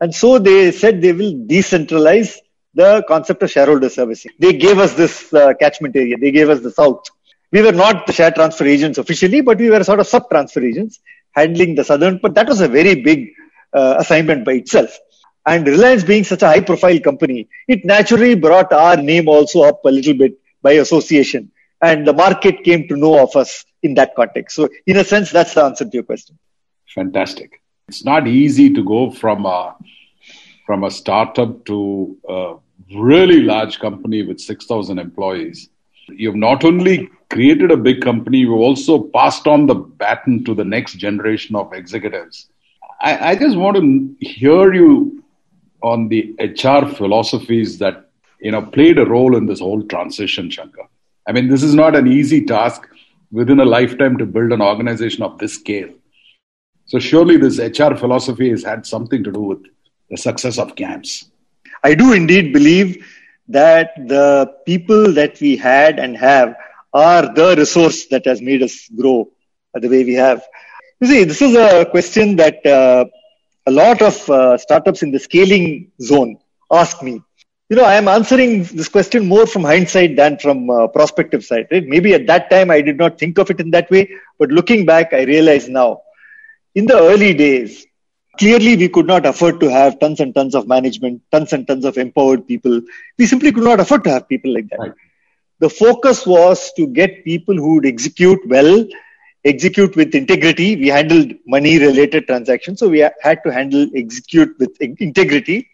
And 0.00 0.14
so 0.14 0.38
they 0.38 0.72
said 0.72 1.00
they 1.00 1.12
will 1.12 1.34
decentralize 1.34 2.36
the 2.74 3.04
concept 3.06 3.42
of 3.42 3.50
shareholder 3.50 3.88
servicing. 3.88 4.32
They 4.38 4.52
gave 4.52 4.78
us 4.78 4.94
this 4.94 5.32
uh, 5.32 5.54
catchment 5.54 5.96
area. 5.96 6.16
They 6.18 6.32
gave 6.32 6.48
us 6.50 6.60
the 6.60 6.70
south. 6.70 7.04
We 7.50 7.62
were 7.62 7.72
not 7.72 8.06
the 8.06 8.12
share 8.12 8.30
transfer 8.30 8.64
agents 8.64 8.98
officially, 8.98 9.40
but 9.40 9.58
we 9.58 9.70
were 9.70 9.82
sort 9.84 10.00
of 10.00 10.06
sub 10.06 10.28
transfer 10.28 10.64
agents 10.64 11.00
handling 11.32 11.76
the 11.76 11.84
southern. 11.84 12.18
But 12.18 12.34
that 12.34 12.48
was 12.48 12.60
a 12.60 12.68
very 12.68 13.00
big 13.02 13.30
uh, 13.72 13.96
assignment 13.98 14.44
by 14.44 14.52
itself. 14.54 14.98
And 15.46 15.66
Reliance 15.66 16.04
being 16.04 16.24
such 16.24 16.42
a 16.42 16.46
high 16.46 16.60
profile 16.60 16.98
company, 17.00 17.48
it 17.66 17.84
naturally 17.84 18.34
brought 18.34 18.72
our 18.72 18.96
name 18.96 19.28
also 19.28 19.62
up 19.62 19.84
a 19.84 19.90
little 19.90 20.14
bit 20.14 20.34
by 20.62 20.72
association. 20.72 21.50
And 21.80 22.06
the 22.06 22.12
market 22.12 22.64
came 22.64 22.88
to 22.88 22.96
know 22.96 23.22
of 23.22 23.36
us 23.36 23.64
in 23.82 23.94
that 23.94 24.14
context. 24.16 24.56
So, 24.56 24.68
in 24.86 24.96
a 24.96 25.04
sense, 25.04 25.30
that's 25.30 25.54
the 25.54 25.62
answer 25.62 25.84
to 25.84 25.90
your 25.92 26.02
question. 26.02 26.38
Fantastic. 26.94 27.62
It's 27.88 28.04
not 28.04 28.26
easy 28.26 28.72
to 28.74 28.84
go 28.84 29.10
from 29.10 29.46
a 29.46 29.76
from 30.66 30.84
a 30.84 30.90
startup 30.90 31.64
to 31.64 32.16
a 32.28 32.56
really 32.94 33.40
large 33.40 33.78
company 33.78 34.22
with 34.22 34.38
6,000 34.38 34.98
employees. 34.98 35.70
You've 36.08 36.36
not 36.36 36.62
only 36.62 37.08
created 37.30 37.70
a 37.70 37.76
big 37.76 38.02
company, 38.02 38.38
you've 38.38 38.60
also 38.60 39.04
passed 39.04 39.46
on 39.46 39.66
the 39.66 39.74
baton 39.74 40.44
to 40.44 40.54
the 40.54 40.64
next 40.64 40.94
generation 40.94 41.56
of 41.56 41.72
executives. 41.72 42.48
I, 43.00 43.30
I 43.30 43.36
just 43.36 43.56
want 43.56 43.76
to 43.76 44.26
hear 44.26 44.74
you 44.74 45.24
on 45.82 46.08
the 46.08 46.34
HR 46.38 46.86
philosophies 46.86 47.78
that 47.78 48.07
you 48.40 48.52
know 48.52 48.62
played 48.62 48.98
a 48.98 49.06
role 49.06 49.36
in 49.36 49.46
this 49.46 49.60
whole 49.60 49.82
transition, 49.82 50.50
Shankar. 50.50 50.88
I 51.26 51.32
mean, 51.32 51.48
this 51.48 51.62
is 51.62 51.74
not 51.74 51.94
an 51.94 52.06
easy 52.06 52.44
task 52.44 52.88
within 53.30 53.60
a 53.60 53.64
lifetime 53.64 54.16
to 54.18 54.26
build 54.26 54.52
an 54.52 54.62
organization 54.62 55.22
of 55.22 55.38
this 55.38 55.54
scale. 55.54 55.90
So 56.86 56.98
surely 56.98 57.36
this 57.36 57.58
HR 57.58 57.94
philosophy 57.96 58.48
has 58.50 58.64
had 58.64 58.86
something 58.86 59.22
to 59.24 59.30
do 59.30 59.40
with 59.40 59.62
the 60.08 60.16
success 60.16 60.58
of 60.58 60.74
CAMS. 60.74 61.30
I 61.84 61.94
do 61.94 62.12
indeed 62.14 62.52
believe 62.52 63.06
that 63.48 63.90
the 63.96 64.54
people 64.64 65.12
that 65.12 65.38
we 65.40 65.56
had 65.56 65.98
and 65.98 66.16
have 66.16 66.56
are 66.92 67.32
the 67.34 67.56
resource 67.56 68.06
that 68.06 68.24
has 68.24 68.40
made 68.40 68.62
us 68.62 68.88
grow 68.88 69.28
the 69.74 69.88
way 69.88 70.04
we 70.04 70.14
have. 70.14 70.42
You 71.00 71.08
see, 71.08 71.24
this 71.24 71.42
is 71.42 71.54
a 71.54 71.84
question 71.84 72.36
that 72.36 72.64
uh, 72.64 73.04
a 73.66 73.70
lot 73.70 74.02
of 74.02 74.28
uh, 74.30 74.56
startups 74.56 75.02
in 75.02 75.10
the 75.10 75.18
scaling 75.18 75.92
zone 76.00 76.38
ask 76.72 77.02
me. 77.02 77.22
You 77.68 77.76
know, 77.76 77.84
I 77.84 77.96
am 77.96 78.08
answering 78.08 78.64
this 78.64 78.88
question 78.88 79.26
more 79.26 79.46
from 79.46 79.62
hindsight 79.62 80.16
than 80.16 80.38
from 80.38 80.70
uh, 80.70 80.86
prospective 80.88 81.44
side. 81.44 81.66
Right? 81.70 81.86
Maybe 81.86 82.14
at 82.14 82.26
that 82.26 82.48
time 82.48 82.70
I 82.70 82.80
did 82.80 82.96
not 82.96 83.18
think 83.18 83.36
of 83.36 83.50
it 83.50 83.60
in 83.60 83.70
that 83.72 83.90
way, 83.90 84.10
but 84.38 84.48
looking 84.48 84.86
back, 84.86 85.12
I 85.12 85.24
realize 85.24 85.68
now. 85.68 86.00
In 86.74 86.86
the 86.86 86.96
early 86.96 87.34
days, 87.34 87.86
clearly 88.38 88.74
we 88.76 88.88
could 88.88 89.06
not 89.06 89.26
afford 89.26 89.60
to 89.60 89.68
have 89.68 90.00
tons 90.00 90.20
and 90.20 90.34
tons 90.34 90.54
of 90.54 90.66
management, 90.66 91.20
tons 91.30 91.52
and 91.52 91.66
tons 91.66 91.84
of 91.84 91.98
empowered 91.98 92.46
people. 92.46 92.80
We 93.18 93.26
simply 93.26 93.52
could 93.52 93.64
not 93.64 93.80
afford 93.80 94.04
to 94.04 94.10
have 94.10 94.28
people 94.28 94.54
like 94.54 94.70
that. 94.70 94.78
Right. 94.78 94.92
The 95.58 95.68
focus 95.68 96.24
was 96.24 96.72
to 96.74 96.86
get 96.86 97.22
people 97.24 97.54
who 97.54 97.74
would 97.74 97.86
execute 97.86 98.38
well, 98.48 98.86
execute 99.44 99.94
with 99.94 100.14
integrity. 100.14 100.76
We 100.76 100.88
handled 100.88 101.32
money 101.46 101.78
related 101.78 102.28
transactions, 102.28 102.78
so 102.78 102.88
we 102.88 103.00
had 103.00 103.42
to 103.44 103.52
handle 103.52 103.88
execute 103.94 104.56
with 104.58 104.74
integrity 104.80 105.68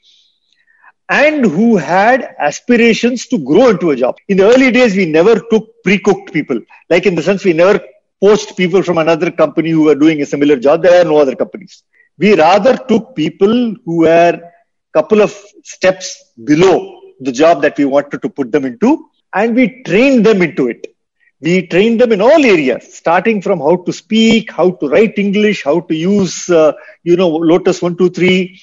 and 1.08 1.44
who 1.44 1.76
had 1.76 2.34
aspirations 2.38 3.26
to 3.26 3.38
grow 3.38 3.70
into 3.70 3.90
a 3.90 3.96
job. 3.96 4.16
In 4.28 4.38
the 4.38 4.44
early 4.44 4.70
days, 4.70 4.96
we 4.96 5.06
never 5.06 5.40
took 5.50 5.82
pre-cooked 5.82 6.32
people. 6.32 6.61
Like 6.88 7.06
in 7.06 7.14
the 7.14 7.23
sense, 7.23 7.44
we 7.44 7.52
never 7.52 7.80
poached 8.20 8.56
people 8.56 8.82
from 8.82 8.99
another 8.99 9.30
company 9.30 9.70
who 9.70 9.84
were 9.84 9.94
doing 9.94 10.23
a 10.23 10.26
similar 10.26 10.56
job. 10.56 10.82
There 10.82 11.00
are 11.00 11.04
no 11.04 11.18
other 11.18 11.37
companies. 11.37 11.82
We 12.16 12.34
rather 12.37 12.76
took 12.76 13.14
people 13.14 13.75
who 13.84 13.96
were 13.99 14.40
a 14.40 14.99
couple 14.99 15.20
of 15.20 15.37
steps 15.62 16.32
below 16.42 17.00
the 17.20 17.32
job 17.32 17.62
that 17.62 17.76
we 17.76 17.84
wanted 17.84 18.23
to 18.23 18.28
put 18.28 18.50
them 18.50 18.64
into 18.64 19.08
and 19.32 19.54
we 19.54 19.82
trained 19.82 20.25
them 20.25 20.42
into 20.42 20.68
it. 20.68 20.87
We 21.40 21.66
trained 21.66 22.00
them 22.00 22.12
in 22.12 22.23
all 22.23 22.44
areas, 22.44 22.94
starting 22.94 23.42
from 23.42 23.58
how 23.58 23.76
to 23.76 23.92
speak, 23.92 24.50
how 24.50 24.70
to 24.70 24.88
write 24.88 25.18
English, 25.18 25.64
how 25.64 25.80
to 25.80 25.94
use, 25.94 26.49
uh, 26.49 26.73
you 27.02 27.16
know, 27.16 27.28
Lotus 27.28 27.82
123, 27.82 28.58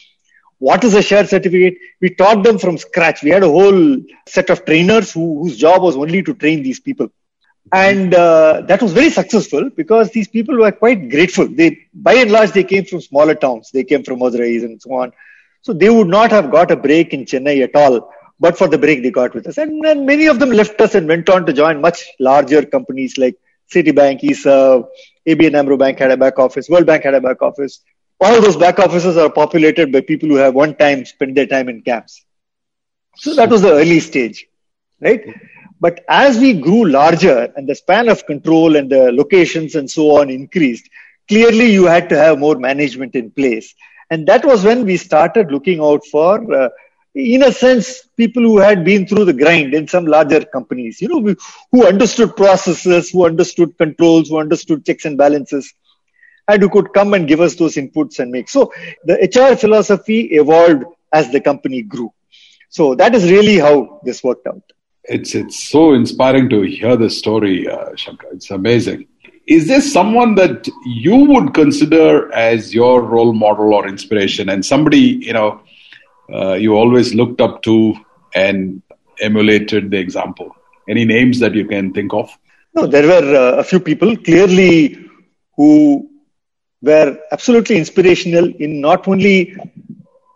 what 0.61 0.83
is 0.83 0.93
a 0.93 1.01
share 1.01 1.25
certificate. 1.25 1.77
We 2.01 2.11
taught 2.11 2.43
them 2.43 2.59
from 2.59 2.77
scratch. 2.77 3.23
We 3.23 3.31
had 3.31 3.43
a 3.43 3.47
whole 3.47 3.97
set 4.27 4.51
of 4.51 4.63
trainers 4.63 5.11
who, 5.11 5.41
whose 5.41 5.57
job 5.57 5.81
was 5.81 5.97
only 5.97 6.21
to 6.21 6.35
train 6.35 6.61
these 6.61 6.79
people. 6.79 7.09
And 7.73 8.13
uh, 8.13 8.61
that 8.67 8.81
was 8.81 8.93
very 8.93 9.09
successful 9.09 9.71
because 9.75 10.11
these 10.11 10.27
people 10.27 10.55
were 10.57 10.71
quite 10.71 11.09
grateful. 11.09 11.47
They 11.47 11.79
by 11.93 12.13
and 12.15 12.31
large 12.31 12.51
they 12.51 12.63
came 12.63 12.85
from 12.85 13.01
smaller 13.01 13.33
towns. 13.33 13.71
They 13.71 13.83
came 13.83 14.03
from 14.03 14.19
madurai 14.19 14.63
and 14.63 14.79
so 14.79 14.93
on. 14.93 15.13
So 15.61 15.73
they 15.73 15.89
would 15.89 16.07
not 16.07 16.31
have 16.31 16.51
got 16.51 16.69
a 16.69 16.75
break 16.75 17.13
in 17.13 17.25
chennai 17.25 17.63
at 17.63 17.75
all 17.75 18.11
but 18.39 18.57
for 18.57 18.67
the 18.67 18.77
break 18.77 19.03
they 19.03 19.11
got 19.11 19.33
with 19.35 19.47
us. 19.47 19.57
And 19.57 19.83
then 19.83 20.05
many 20.05 20.25
of 20.25 20.39
them 20.39 20.51
left 20.51 20.81
us 20.81 20.95
and 20.95 21.07
went 21.07 21.29
on 21.29 21.45
to 21.45 21.53
join 21.53 21.79
much 21.79 22.05
larger 22.19 22.63
companies 22.65 23.17
like 23.17 23.35
citibank 23.73 24.23
eserve 24.23 24.85
abn 25.27 25.55
amro 25.55 25.77
bank 25.77 25.99
had 25.99 26.11
a 26.11 26.17
back 26.17 26.37
office 26.45 26.67
world 26.67 26.85
bank 26.85 27.03
had 27.03 27.13
a 27.13 27.21
back 27.21 27.41
office 27.49 27.81
all 28.21 28.39
those 28.41 28.57
back 28.57 28.79
offices 28.79 29.17
are 29.17 29.29
populated 29.29 29.91
by 29.91 30.01
people 30.01 30.29
who 30.29 30.35
have 30.35 30.53
one 30.53 30.75
time 30.75 31.05
spent 31.05 31.35
their 31.35 31.47
time 31.47 31.67
in 31.69 31.81
CAMS. 31.81 32.25
So 33.17 33.35
that 33.35 33.49
was 33.49 33.61
the 33.61 33.71
early 33.71 33.99
stage 33.99 34.47
right? 35.01 35.21
But 35.79 36.05
as 36.07 36.37
we 36.37 36.53
grew 36.53 36.85
larger 36.85 37.51
and 37.55 37.67
the 37.67 37.75
span 37.75 38.07
of 38.07 38.25
control 38.25 38.75
and 38.75 38.89
the 38.89 39.11
locations 39.11 39.75
and 39.75 39.89
so 39.89 40.19
on 40.19 40.29
increased, 40.29 40.87
clearly 41.27 41.71
you 41.71 41.85
had 41.85 42.07
to 42.09 42.17
have 42.17 42.39
more 42.39 42.57
management 42.57 43.15
in 43.15 43.31
place. 43.31 43.73
And 44.09 44.27
that 44.27 44.45
was 44.45 44.63
when 44.63 44.85
we 44.85 44.97
started 44.97 45.51
looking 45.51 45.81
out 45.81 46.05
for, 46.05 46.53
uh, 46.53 46.69
in 47.15 47.43
a 47.43 47.51
sense, 47.51 48.07
people 48.15 48.43
who 48.43 48.59
had 48.59 48.85
been 48.85 49.07
through 49.07 49.25
the 49.25 49.33
grind 49.33 49.73
in 49.73 49.87
some 49.87 50.05
larger 50.05 50.45
companies, 50.45 51.01
you 51.01 51.07
know, 51.09 51.35
who 51.71 51.87
understood 51.87 52.35
processes, 52.35 53.09
who 53.09 53.25
understood 53.25 53.77
controls, 53.77 54.29
who 54.29 54.37
understood 54.37 54.85
checks 54.85 55.05
and 55.05 55.17
balances, 55.17 55.73
and 56.47 56.61
who 56.61 56.69
could 56.69 56.93
come 56.93 57.13
and 57.13 57.27
give 57.27 57.41
us 57.41 57.55
those 57.55 57.75
inputs 57.75 58.19
and 58.19 58.31
make. 58.31 58.49
So 58.49 58.73
the 59.05 59.15
HR 59.15 59.55
philosophy 59.55 60.21
evolved 60.31 60.85
as 61.13 61.31
the 61.31 61.41
company 61.41 61.81
grew. 61.81 62.13
So 62.69 62.95
that 62.95 63.15
is 63.15 63.29
really 63.29 63.57
how 63.59 64.01
this 64.03 64.23
worked 64.23 64.47
out 64.47 64.63
it's 65.05 65.33
it's 65.35 65.69
so 65.69 65.93
inspiring 65.93 66.49
to 66.49 66.61
hear 66.61 66.95
this 66.95 67.17
story, 67.17 67.67
uh, 67.67 67.95
Shankar. 67.95 68.31
It's 68.33 68.51
amazing. 68.51 69.07
Is 69.47 69.67
there 69.67 69.81
someone 69.81 70.35
that 70.35 70.67
you 70.85 71.15
would 71.15 71.53
consider 71.53 72.31
as 72.33 72.73
your 72.73 73.01
role 73.01 73.33
model 73.33 73.73
or 73.73 73.87
inspiration, 73.87 74.49
and 74.49 74.65
somebody 74.65 74.99
you 74.99 75.33
know 75.33 75.61
uh, 76.31 76.53
you 76.53 76.75
always 76.75 77.13
looked 77.13 77.41
up 77.41 77.61
to 77.63 77.95
and 78.35 78.81
emulated 79.19 79.91
the 79.91 79.97
example? 79.97 80.55
Any 80.87 81.05
names 81.05 81.39
that 81.39 81.55
you 81.55 81.65
can 81.65 81.93
think 81.93 82.13
of? 82.13 82.29
No, 82.73 82.85
there 82.85 83.07
were 83.07 83.35
uh, 83.35 83.57
a 83.57 83.63
few 83.63 83.79
people 83.79 84.15
clearly 84.15 84.97
who 85.57 86.09
were 86.81 87.17
absolutely 87.31 87.77
inspirational 87.77 88.45
in 88.55 88.81
not 88.81 89.07
only 89.07 89.55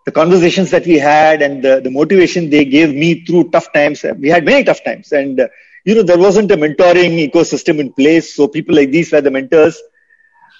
the 0.06 0.12
conversations 0.12 0.70
that 0.72 0.86
we 0.86 1.00
had 1.00 1.42
and 1.42 1.64
the, 1.64 1.82
the 1.82 1.90
motivation 1.90 2.50
they 2.50 2.64
gave 2.66 2.94
me 2.94 3.25
through 3.25 3.50
tough 3.50 3.74
times. 3.74 4.04
We 4.20 4.30
had 4.30 4.46
many 4.46 4.64
tough 4.64 4.84
times. 4.84 5.12
And, 5.12 5.40
uh, 5.40 5.48
you 5.84 5.96
know, 5.96 6.04
there 6.04 6.20
wasn't 6.20 6.52
a 6.52 6.58
mentoring 6.58 7.28
ecosystem 7.28 7.80
in 7.80 7.92
place. 7.92 8.36
So 8.36 8.48
people 8.48 8.75
like 8.75 8.92
these 8.92 9.12
were 9.12 9.22
the 9.22 9.32
mentors. 9.32 9.82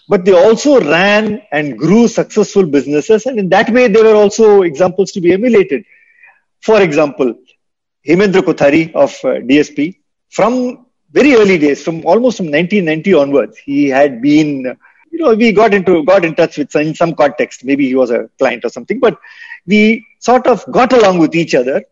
But 0.08 0.26
they 0.26 0.34
also 0.34 0.82
ran 0.82 1.42
and 1.52 1.78
grew 1.78 2.08
successful 2.08 2.66
businesses. 2.66 3.26
And 3.26 3.40
in 3.40 3.50
that 3.50 3.70
way, 3.70 3.88
they 3.88 4.02
were 4.02 4.16
also 4.16 4.64
examples 4.64 5.12
to 5.14 5.22
be 5.22 5.34
emulated. 5.34 5.84
For 6.62 6.82
example, 6.82 7.36
Hemendra 8.08 8.42
Kothari 8.42 8.94
of 8.94 9.12
uh, 9.24 9.40
DSP. 9.42 10.00
From 10.30 10.86
very 11.12 11.36
early 11.36 11.58
days, 11.58 11.84
from 11.84 12.06
almost 12.06 12.38
from 12.38 12.48
1990 12.48 13.14
onwards, 13.14 13.58
he 13.58 13.88
had 13.90 14.22
been, 14.22 14.78
you 15.16 15.24
know, 15.24 15.34
we 15.34 15.54
got 15.54 15.74
into, 15.74 16.04
got 16.04 16.26
in 16.26 16.36
touch 16.36 16.58
with 16.58 16.76
in 16.76 16.94
some 16.94 17.16
context. 17.16 17.64
Maybe 17.64 17.88
he 17.88 17.96
was 17.96 18.12
a 18.12 18.30
client 18.38 18.66
or 18.66 18.70
something, 18.70 19.00
but 19.00 19.18
we 19.66 20.06
sort 20.20 20.46
of 20.46 20.66
got 20.70 20.92
along 20.92 21.20
with 21.20 21.36
each 21.36 21.56
other. 21.56 21.84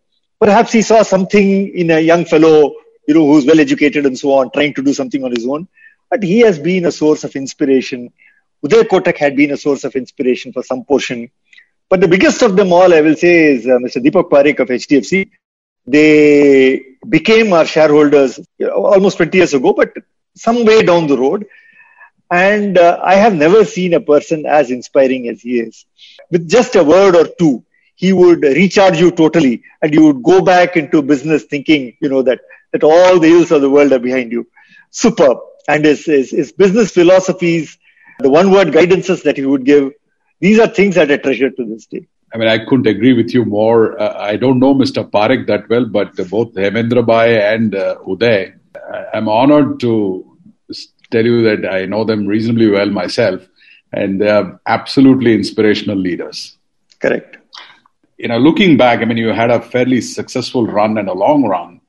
Perhaps 0.42 0.74
he 0.74 0.82
saw 0.82 1.04
something 1.04 1.70
in 1.74 1.90
a 1.92 2.02
young 2.02 2.26
fellow, 2.26 2.74
you 3.08 3.14
know, 3.14 3.26
who's 3.26 3.46
well 3.46 3.62
educated 3.62 4.06
and 4.06 4.20
so 4.20 4.34
on, 4.34 4.52
trying 4.52 4.74
to 4.74 4.84
do 4.84 4.94
something 4.94 5.24
on 5.24 5.32
his 5.32 5.48
own. 5.48 5.70
But 6.10 6.22
he 6.22 6.40
has 6.40 6.60
been 6.60 6.86
a 6.86 6.92
source 6.92 7.24
of 7.24 7.34
inspiration. 7.38 8.12
Uday 8.66 8.84
Kotak 8.84 9.18
had 9.18 9.38
been 9.38 9.52
a 9.52 9.58
source 9.58 9.86
of 9.86 9.96
inspiration 9.96 10.52
for 10.52 10.62
some 10.62 10.84
portion. 10.84 11.32
But 11.90 12.02
the 12.02 12.10
biggest 12.10 12.42
of 12.42 12.58
them 12.58 12.74
all, 12.74 12.94
I 12.94 13.00
will 13.00 13.16
say, 13.16 13.54
is 13.54 13.66
uh, 13.66 13.78
Mr. 13.86 14.04
Deepak 14.04 14.30
Parekh 14.30 14.60
of 14.60 14.68
HDFC. 14.68 15.30
They 15.88 16.82
became 17.08 17.54
our 17.54 17.66
shareholders 17.66 18.40
almost 18.76 19.16
20 19.18 19.38
years 19.38 19.54
ago, 19.54 19.72
but 19.72 19.94
some 20.36 20.66
way 20.66 20.84
down 20.84 21.08
the 21.08 21.18
road. 21.18 21.46
And 22.34 22.80
uh, 22.80 23.00
I 23.04 23.14
have 23.14 23.36
never 23.36 23.64
seen 23.64 23.94
a 23.94 24.00
person 24.00 24.48
as 24.48 24.72
inspiring 24.72 25.28
as 25.30 25.44
he 25.44 25.60
is. 25.60 25.86
With 26.32 26.50
just 26.50 26.76
a 26.76 26.84
word 26.84 27.16
or 27.16 27.28
two, 27.38 27.64
he 27.94 28.12
would 28.12 28.42
recharge 28.42 29.00
you 29.00 29.12
totally 29.12 29.62
and 29.84 29.94
you 29.94 30.04
would 30.08 30.24
go 30.24 30.42
back 30.42 30.76
into 30.76 31.04
business 31.04 31.44
thinking, 31.44 31.96
you 32.02 32.10
know, 32.10 32.24
that, 32.24 32.40
that 32.72 32.84
all 32.84 33.20
the 33.20 33.28
ills 33.28 33.52
of 33.52 33.62
the 33.62 33.70
world 33.70 33.94
are 33.94 34.00
behind 34.00 34.32
you. 34.32 34.48
Superb. 34.90 35.38
And 35.68 35.86
his, 35.86 36.06
his, 36.06 36.32
his 36.32 36.52
business 36.52 36.90
philosophies, 36.90 37.78
the 38.20 38.32
one 38.32 38.50
word 38.50 38.70
guidances 38.70 39.22
that 39.24 39.38
he 39.38 39.46
would 39.46 39.64
give, 39.64 39.92
these 40.40 40.60
are 40.60 40.68
things 40.68 40.96
that 40.96 41.12
I 41.12 41.18
treasure 41.18 41.52
to 41.52 41.66
this 41.66 41.86
day. 41.86 42.08
I 42.34 42.40
mean, 42.40 42.48
I 42.48 42.66
couldn't 42.66 42.88
agree 42.88 43.14
with 43.14 43.32
you 43.32 43.46
more. 43.46 44.02
Uh, 44.02 44.18
I 44.18 44.38
don't 44.38 44.58
know 44.58 44.74
Mr. 44.74 45.08
Parekh 45.08 45.46
that 45.46 45.70
well, 45.70 45.86
but 45.86 46.16
both 46.32 46.56
Hemendra 46.56 47.06
Bhai 47.06 47.54
and 47.54 47.76
uh, 47.76 47.98
Uday, 48.08 48.56
I'm 49.14 49.30
honored 49.30 49.80
to 49.82 50.33
tell 51.14 51.26
you 51.26 51.42
that 51.44 51.72
I 51.72 51.86
know 51.86 52.04
them 52.04 52.28
reasonably 52.28 52.70
well 52.70 52.90
myself, 52.90 53.48
and 53.94 54.20
they 54.20 54.30
are 54.30 54.60
absolutely 54.68 55.34
inspirational 55.34 55.98
leaders. 55.98 56.58
Correct. 57.00 57.38
You 58.18 58.28
know, 58.28 58.38
looking 58.38 58.78
back, 58.78 59.00
I 59.00 59.06
mean, 59.06 59.18
you 59.18 59.30
had 59.30 59.52
a 59.52 59.62
fairly 59.62 60.02
successful 60.02 60.66
run 60.68 60.98
and 60.98 61.10
a 61.10 61.14
long 61.14 61.44
run. 61.44 61.80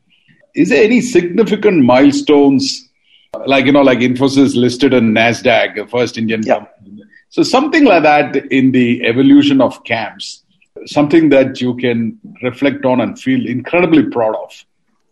Is 0.55 0.69
there 0.69 0.85
any 0.85 1.01
significant 1.01 1.85
milestones, 1.85 2.89
like 3.47 3.67
you 3.67 3.73
know, 3.73 3.83
like 3.83 3.99
Infosys 3.99 4.55
listed 4.55 4.95
on 4.95 5.13
Nasdaq, 5.13 5.77
the 5.77 5.87
first 5.87 6.19
Indian 6.19 6.43
yeah. 6.43 6.59
company? 6.59 7.03
So 7.31 7.43
something 7.43 7.85
like 7.85 8.05
that 8.05 8.37
in 8.53 8.71
the 8.71 9.05
evolution 9.05 9.61
of 9.61 9.83
CAMS, 9.85 10.45
something 10.87 11.31
that 11.31 11.61
you 11.61 11.75
can 11.77 12.19
reflect 12.43 12.85
on 12.85 13.01
and 13.01 13.19
feel 13.19 13.45
incredibly 13.47 14.05
proud 14.05 14.37
of. 14.37 14.65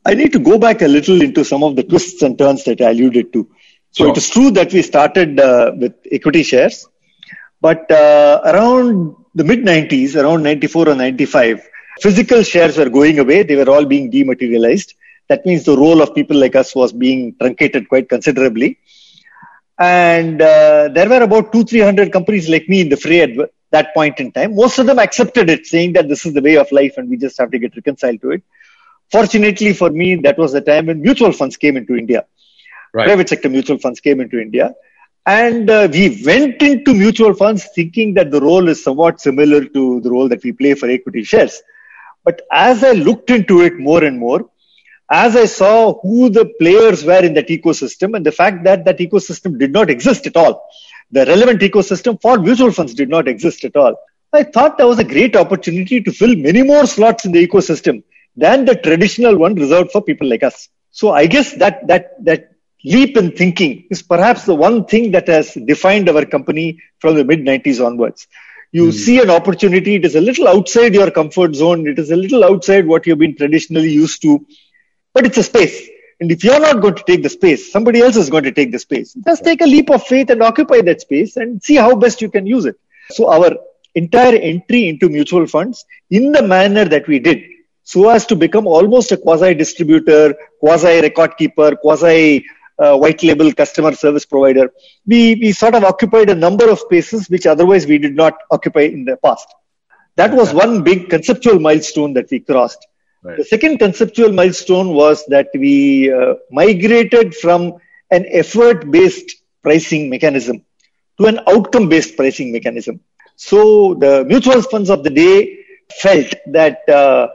I 0.04 0.14
need 0.14 0.33
to 0.33 0.38
go 0.38 0.59
back 0.59 0.83
a 0.83 0.88
little 0.88 1.21
into 1.23 1.45
some 1.45 1.62
of 1.62 1.76
the 1.76 1.85
twists 1.85 2.23
and 2.23 2.38
turns 2.38 2.64
that 2.64 2.81
I 2.81 2.90
alluded 2.90 3.33
to. 3.33 3.49
So 3.92 4.04
sure. 4.04 4.12
it 4.12 4.16
is 4.16 4.30
true 4.30 4.50
that 4.52 4.72
we 4.72 4.82
started 4.82 5.38
uh, 5.38 5.72
with 5.76 5.94
equity 6.11 6.42
shares, 6.42 6.88
but 7.61 7.90
uh, 7.90 8.40
around 8.44 9.14
the 9.34 9.44
mid 9.44 9.61
90s, 9.61 10.16
around 10.16 10.42
94 10.42 10.88
or 10.88 10.94
95, 10.94 11.68
physical 12.00 12.42
shares 12.42 12.78
were 12.78 12.88
going 12.88 13.18
away. 13.18 13.42
They 13.42 13.56
were 13.56 13.70
all 13.70 13.84
being 13.84 14.11
dematerialized. 14.11 14.94
That 15.28 15.44
means 15.44 15.64
the 15.64 15.76
role 15.76 16.00
of 16.00 16.14
people 16.14 16.38
like 16.38 16.56
us 16.56 16.75
was 16.75 16.92
being 16.92 17.34
truncated 17.38 17.88
quite 17.90 18.08
considerably. 18.08 18.78
And 19.78 20.40
uh, 20.40 20.88
there 20.88 21.08
were 21.08 21.22
about 21.22 21.52
two, 21.52 21.64
three 21.64 21.80
hundred 21.80 22.12
companies 22.12 22.49
like 22.49 22.68
me 22.68 22.80
in 22.80 22.88
the 22.88 22.96
fray 22.96 23.20
at 23.20 23.50
that 23.72 23.92
point 23.92 24.20
in 24.20 24.32
time. 24.32 24.54
Most 24.54 24.78
of 24.78 24.87
them 24.87 24.99
accepted 24.99 25.50
it, 25.50 25.66
saying 25.66 25.92
that 25.94 26.08
this 26.08 26.25
is 26.25 26.32
the 26.32 26.42
way 26.42 26.56
of 26.56 26.72
life 26.72 26.94
and 26.96 27.11
we 27.11 27.18
just 27.18 27.38
have 27.38 27.50
to 27.50 27.58
get 27.58 27.76
reconciled 27.76 28.22
to 28.22 28.30
it. 28.32 28.42
Fortunately 29.11 29.75
for 29.75 29.90
me, 29.90 30.16
that 30.16 30.38
was 30.38 30.52
the 30.52 30.62
time 30.62 30.87
when 30.87 31.02
mutual 31.02 31.32
funds 31.32 31.58
came 31.58 31.76
into 31.76 31.94
India. 31.94 32.25
Right. 32.92 33.06
Private 33.06 33.28
sector 33.28 33.49
mutual 33.49 33.78
funds 33.78 34.00
came 34.00 34.20
into 34.20 34.40
India. 34.40 34.75
And 35.25 35.70
uh, 35.70 35.88
we 35.90 36.22
went 36.26 36.61
into 36.62 36.94
mutual 36.94 37.34
funds 37.34 37.68
thinking 37.75 38.14
that 38.14 38.30
the 38.30 38.40
role 38.40 38.68
is 38.68 38.83
somewhat 38.83 39.20
similar 39.20 39.64
to 39.64 40.00
the 40.00 40.11
role 40.11 40.28
that 40.28 40.42
we 40.42 40.52
play 40.52 40.74
for 40.74 40.90
equity 40.90 41.22
shares. 41.22 41.62
But 42.24 42.42
as 42.50 42.83
I 42.83 42.92
looked 42.92 43.31
into 43.31 43.62
it 43.62 43.78
more 43.78 44.02
and 44.02 44.18
more, 44.18 44.50
as 45.11 45.37
I 45.37 45.44
saw 45.44 46.00
who 46.00 46.31
the 46.31 46.52
players 46.59 47.05
were 47.05 47.22
in 47.24 47.35
that 47.35 47.48
ecosystem 47.48 48.16
and 48.16 48.26
the 48.26 48.33
fact 48.33 48.64
that 48.64 48.85
that 48.85 48.98
ecosystem 48.98 49.59
did 49.59 49.72
not 49.72 49.90
exist 49.90 50.26
at 50.26 50.37
all, 50.37 50.68
the 51.11 51.26
relevant 51.26 51.61
ecosystem 51.61 52.20
for 52.20 52.38
mutual 52.38 52.72
funds 52.72 52.94
did 52.94 53.09
not 53.09 53.28
exist 53.28 53.64
at 53.64 53.76
all. 53.76 53.96
I 54.33 54.44
thought 54.44 54.78
that 54.78 54.87
was 54.87 54.98
a 54.98 55.05
great 55.05 55.37
opportunity 55.37 56.00
to 56.00 56.11
fill 56.11 56.35
many 56.35 56.62
more 56.62 56.87
slots 56.87 57.26
in 57.26 57.33
the 57.33 57.46
ecosystem 57.46 58.02
than 58.35 58.64
the 58.64 58.74
traditional 58.74 59.37
one 59.37 59.55
reserved 59.55 59.92
for 59.92 60.00
people 60.00 60.28
like 60.28 60.42
us. 60.42 60.68
So 60.90 61.11
I 61.12 61.26
guess 61.26 61.55
that 61.57 61.87
that 61.88 62.24
that 62.24 62.51
leap 62.85 63.16
in 63.16 63.33
thinking 63.33 63.87
is 63.90 64.03
perhaps 64.03 64.45
the 64.45 64.55
one 64.55 64.85
thing 64.85 65.12
that 65.12 65.29
has 65.29 65.55
defined 65.55 66.09
our 66.09 66.25
company 66.25 66.81
from 66.99 67.14
the 67.16 67.25
mid 67.25 67.40
90s 67.40 67.85
onwards. 67.85 68.27
You 68.73 68.87
mm. 68.87 68.92
see 68.92 69.21
an 69.21 69.31
opportunity, 69.31 69.97
it 69.97 70.05
is 70.05 70.14
a 70.14 70.21
little 70.21 70.49
outside 70.49 70.95
your 70.95 71.11
comfort 71.11 71.55
zone, 71.55 71.87
it 71.87 71.99
is 71.99 72.11
a 72.11 72.16
little 72.16 72.42
outside 72.42 72.87
what 72.87 73.07
you've 73.07 73.18
been 73.18 73.37
traditionally 73.37 73.90
used 73.90 74.23
to 74.23 74.47
but 75.14 75.27
it's 75.27 75.38
a 75.38 75.42
space. 75.42 75.88
And 76.21 76.31
if 76.31 76.45
you're 76.45 76.61
not 76.61 76.81
going 76.81 76.95
to 76.95 77.05
take 77.05 77.23
the 77.23 77.29
space, 77.29 77.73
somebody 77.73 78.01
else 78.01 78.16
is 78.16 78.31
going 78.31 78.45
to 78.45 78.53
take 78.53 78.71
the 78.71 78.79
space. 78.79 79.14
Just 79.14 79.45
take 79.45 79.61
a 79.61 79.66
leap 79.66 79.90
of 79.90 80.05
faith 80.05 80.31
and 80.31 80.42
occupy 80.42 80.81
that 80.83 81.01
space 81.01 81.37
and 81.37 81.62
see 81.62 81.75
how 81.77 81.97
best 81.97 82.23
you 82.23 82.31
can 82.31 82.47
use 82.47 82.64
it. 82.64 82.77
So 83.11 83.31
our 83.31 83.57
entire 83.95 84.37
entry 84.37 84.88
into 84.88 85.09
mutual 85.09 85.47
funds 85.47 85.85
in 86.11 86.33
the 86.33 86.42
manner 86.42 86.85
that 86.85 87.09
we 87.09 87.18
did, 87.18 87.42
so 87.83 88.09
as 88.09 88.25
to 88.27 88.37
become 88.37 88.68
almost 88.68 89.11
a 89.11 89.16
quasi 89.16 89.55
distributor, 89.55 90.35
quasi 90.61 91.01
record 91.01 91.37
keeper, 91.37 91.75
quasi 91.75 92.45
uh, 92.78 92.96
white 92.96 93.22
label 93.22 93.52
customer 93.52 93.92
service 93.92 94.24
provider, 94.24 94.72
we, 95.06 95.35
we 95.37 95.52
sort 95.52 95.74
of 95.74 95.85
occupied 95.85 96.30
a 96.30 96.35
number 96.35 96.68
of 96.70 96.78
spaces 96.78 97.28
which 97.28 97.46
otherwise 97.46 97.87
we 97.87 97.98
did 97.98 98.14
not 98.14 98.35
occupy 98.50 98.82
in 98.82 99.04
the 99.04 99.16
past. 99.18 99.46
That 100.16 100.32
was 100.32 100.52
one 100.52 100.82
big 100.82 101.08
conceptual 101.08 101.58
milestone 101.58 102.12
that 102.14 102.30
we 102.30 102.40
crossed. 102.40 102.87
Right. 103.22 103.38
The 103.38 103.44
second 103.44 103.78
conceptual 103.78 104.32
milestone 104.32 104.94
was 104.94 105.24
that 105.26 105.48
we 105.54 106.12
uh, 106.12 106.35
migrated 106.50 107.35
from 107.35 107.74
an 108.11 108.26
effort 108.28 108.90
based 108.90 109.42
pricing 109.62 110.11
mechanism 110.11 110.64
to 111.18 111.26
an 111.26 111.40
outcome 111.48 111.88
based 111.88 112.16
pricing 112.16 112.52
mechanism. 112.52 113.00
So 113.37 113.94
the 113.94 114.24
mutual 114.24 114.61
funds 114.62 114.90
of 114.90 115.04
the 115.04 115.11
day 115.11 115.64
felt 116.00 116.35
that 116.48 116.88
uh, 116.88 117.28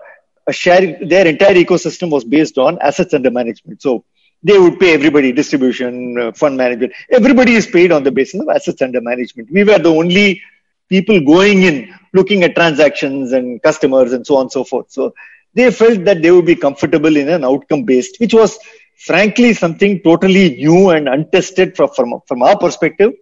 share, 0.52 0.98
their 1.06 1.28
entire 1.28 1.56
ecosystem 1.56 2.12
was 2.12 2.24
based 2.24 2.58
on 2.58 2.80
assets 2.80 3.14
under 3.14 3.32
management. 3.32 3.82
So 3.82 4.04
they 4.44 4.58
would 4.58 4.80
pay 4.80 4.94
everybody 4.94 5.32
distribution, 5.32 6.18
uh, 6.18 6.32
fund 6.32 6.58
management. 6.58 6.94
Everybody 7.10 7.54
is 7.54 7.68
paid 7.68 7.92
on 7.92 8.04
the 8.04 8.12
basis 8.12 8.42
of 8.42 8.50
assets 8.50 8.82
under 8.82 9.02
management. 9.02 9.52
We 9.52 9.64
were 9.64 9.80
the 9.80 9.90
only 9.90 10.42
people 10.90 11.20
going 11.20 11.64
in 11.64 11.94
looking 12.14 12.44
at 12.44 12.56
transactions 12.56 13.34
and 13.34 13.62
customers 13.62 14.14
and 14.14 14.26
so 14.26 14.36
on 14.38 14.42
and 14.44 14.52
so 14.52 14.64
forth. 14.64 14.92
So 14.92 15.14
they 15.54 15.70
felt 15.72 16.06
that 16.06 16.22
they 16.22 16.32
would 16.32 16.46
be 16.46 16.56
comfortable 16.56 17.16
in 17.18 17.30
an 17.30 17.44
outcome 17.44 17.84
based, 17.84 18.20
which 18.20 18.34
was 18.34 18.58
frankly 18.98 19.54
something 19.54 20.02
totally 20.02 20.56
new 20.56 20.90
and 20.90 21.08
untested 21.10 21.76
from, 21.76 21.90
from, 21.90 22.22
from 22.28 22.42
our 22.42 22.58
perspective. 22.58 23.14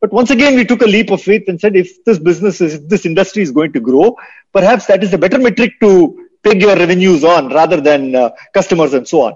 But 0.00 0.12
once 0.12 0.30
again, 0.30 0.54
we 0.54 0.64
took 0.64 0.82
a 0.82 0.86
leap 0.86 1.10
of 1.10 1.22
faith 1.22 1.44
and 1.48 1.60
said, 1.60 1.74
if 1.74 2.04
this 2.04 2.18
business 2.18 2.60
is, 2.60 2.74
if 2.74 2.88
this 2.88 3.04
industry 3.04 3.42
is 3.42 3.50
going 3.50 3.72
to 3.72 3.80
grow, 3.80 4.16
perhaps 4.52 4.86
that 4.86 5.02
is 5.02 5.12
a 5.12 5.18
better 5.18 5.38
metric 5.38 5.80
to 5.80 6.28
peg 6.44 6.60
your 6.60 6.76
revenues 6.76 7.24
on 7.24 7.48
rather 7.48 7.80
than 7.80 8.14
uh, 8.14 8.30
customers 8.54 8.94
and 8.94 9.08
so 9.08 9.22
on. 9.22 9.34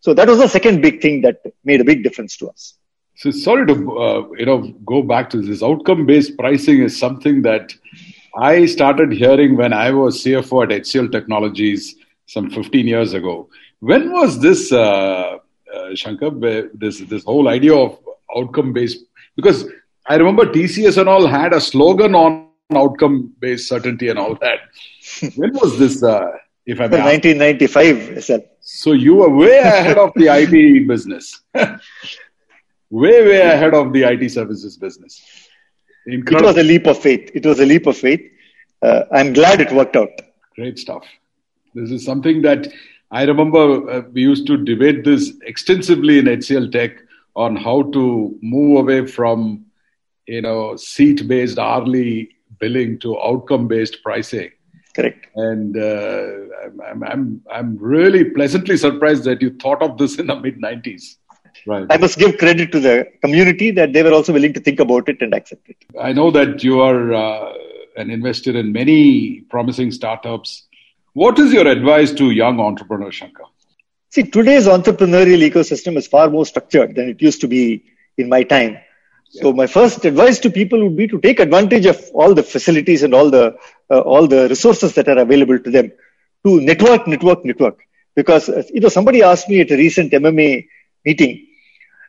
So 0.00 0.14
that 0.14 0.28
was 0.28 0.38
the 0.38 0.48
second 0.48 0.82
big 0.82 1.00
thing 1.00 1.22
that 1.22 1.42
made 1.64 1.80
a 1.80 1.84
big 1.84 2.02
difference 2.02 2.36
to 2.38 2.48
us. 2.48 2.74
So 3.16 3.30
sorry 3.30 3.66
to 3.66 3.98
uh, 3.98 4.28
you 4.38 4.46
know 4.46 4.58
go 4.84 5.02
back 5.02 5.30
to 5.30 5.40
this 5.40 5.62
outcome 5.62 6.06
based 6.06 6.36
pricing 6.38 6.82
is 6.82 6.98
something 6.98 7.42
that 7.42 7.74
I 8.36 8.66
started 8.66 9.12
hearing 9.12 9.56
when 9.56 9.72
I 9.72 9.90
was 9.90 10.22
CFO 10.22 10.64
at 10.64 10.82
HCL 10.82 11.10
Technologies 11.10 11.96
some 12.26 12.50
15 12.50 12.86
years 12.86 13.14
ago. 13.14 13.48
When 13.80 14.12
was 14.12 14.40
this, 14.40 14.72
uh, 14.72 15.38
uh, 15.74 15.94
Shankar, 15.94 16.30
this, 16.74 17.00
this 17.00 17.24
whole 17.24 17.48
idea 17.48 17.74
of 17.74 17.98
outcome 18.36 18.74
based? 18.74 18.98
Because 19.36 19.64
I 20.06 20.16
remember 20.16 20.44
TCS 20.44 20.98
and 20.98 21.08
all 21.08 21.26
had 21.26 21.54
a 21.54 21.60
slogan 21.60 22.14
on 22.14 22.48
outcome 22.74 23.32
based 23.38 23.68
certainty 23.68 24.08
and 24.08 24.18
all 24.18 24.34
that. 24.36 24.58
when 25.36 25.54
was 25.54 25.78
this, 25.78 26.02
uh, 26.02 26.32
if 26.66 26.78
I 26.80 26.88
may 26.88 26.98
1995, 26.98 28.24
sir. 28.24 28.42
So 28.68 28.92
you 28.94 29.14
were 29.14 29.30
way 29.30 29.58
ahead 29.58 29.96
of 29.96 30.12
the 30.16 30.26
IT 30.26 30.88
business. 30.88 31.40
way, 31.54 31.78
way 32.90 33.40
ahead 33.40 33.74
of 33.74 33.92
the 33.92 34.02
IT 34.02 34.28
services 34.28 34.76
business. 34.76 35.22
Incredible. 36.04 36.48
It 36.48 36.56
was 36.56 36.64
a 36.64 36.68
leap 36.68 36.86
of 36.88 36.98
faith. 36.98 37.30
It 37.32 37.46
was 37.46 37.60
a 37.60 37.64
leap 37.64 37.86
of 37.86 37.96
faith. 37.96 38.28
Uh, 38.82 39.02
I'm 39.12 39.32
glad 39.32 39.60
it 39.60 39.70
worked 39.70 39.94
out. 39.94 40.10
Great 40.56 40.80
stuff. 40.80 41.04
This 41.74 41.92
is 41.92 42.04
something 42.04 42.42
that 42.42 42.66
I 43.12 43.22
remember 43.22 43.88
uh, 43.88 44.00
we 44.12 44.22
used 44.22 44.48
to 44.48 44.56
debate 44.56 45.04
this 45.04 45.32
extensively 45.42 46.18
in 46.18 46.24
HCL 46.24 46.72
Tech 46.72 46.96
on 47.36 47.54
how 47.54 47.82
to 47.92 48.36
move 48.42 48.80
away 48.80 49.06
from 49.06 49.64
you 50.26 50.42
know 50.42 50.74
seat 50.74 51.28
based 51.28 51.60
hourly 51.60 52.30
billing 52.58 52.98
to 52.98 53.16
outcome 53.22 53.68
based 53.68 54.02
pricing. 54.02 54.50
Correct. 54.96 55.26
And 55.34 55.76
uh, 55.76 56.26
I'm, 56.88 57.02
I'm, 57.04 57.42
I'm 57.52 57.76
really 57.76 58.24
pleasantly 58.24 58.78
surprised 58.78 59.24
that 59.24 59.42
you 59.42 59.50
thought 59.50 59.82
of 59.82 59.98
this 59.98 60.18
in 60.18 60.26
the 60.28 60.36
mid 60.40 60.56
90s. 60.56 61.16
Right. 61.66 61.86
I 61.90 61.98
must 61.98 62.18
give 62.18 62.38
credit 62.38 62.72
to 62.72 62.80
the 62.80 63.06
community 63.20 63.70
that 63.72 63.92
they 63.92 64.02
were 64.02 64.12
also 64.12 64.32
willing 64.32 64.54
to 64.54 64.60
think 64.60 64.80
about 64.80 65.10
it 65.10 65.20
and 65.20 65.34
accept 65.34 65.68
it. 65.68 65.76
I 66.00 66.14
know 66.14 66.30
that 66.30 66.64
you 66.64 66.80
are 66.80 67.12
uh, 67.12 67.52
an 67.96 68.10
investor 68.10 68.56
in 68.56 68.72
many 68.72 69.42
promising 69.50 69.90
startups. 69.90 70.66
What 71.12 71.38
is 71.38 71.52
your 71.52 71.66
advice 71.66 72.12
to 72.12 72.30
young 72.30 72.58
entrepreneurs, 72.58 73.16
Shankar? 73.16 73.46
See, 74.10 74.22
today's 74.22 74.66
entrepreneurial 74.66 75.46
ecosystem 75.50 75.98
is 75.98 76.06
far 76.06 76.30
more 76.30 76.46
structured 76.46 76.94
than 76.94 77.10
it 77.10 77.20
used 77.20 77.42
to 77.42 77.48
be 77.48 77.84
in 78.16 78.30
my 78.30 78.44
time. 78.44 78.78
So 79.28 79.52
my 79.52 79.66
first 79.66 80.04
advice 80.04 80.38
to 80.40 80.50
people 80.50 80.82
would 80.82 80.96
be 80.96 81.06
to 81.08 81.18
take 81.20 81.40
advantage 81.40 81.86
of 81.86 82.00
all 82.14 82.34
the 82.34 82.42
facilities 82.42 83.02
and 83.02 83.14
all 83.14 83.30
the 83.30 83.54
uh, 83.90 84.00
all 84.00 84.26
the 84.26 84.48
resources 84.48 84.94
that 84.94 85.08
are 85.08 85.18
available 85.18 85.58
to 85.58 85.70
them 85.70 85.92
to 86.46 86.60
network, 86.60 87.06
network, 87.06 87.44
network. 87.44 87.78
Because 88.14 88.48
uh, 88.48 88.62
you 88.72 88.80
know 88.80 88.88
somebody 88.88 89.22
asked 89.22 89.48
me 89.48 89.60
at 89.60 89.70
a 89.70 89.76
recent 89.76 90.12
MMA 90.12 90.66
meeting 91.04 91.46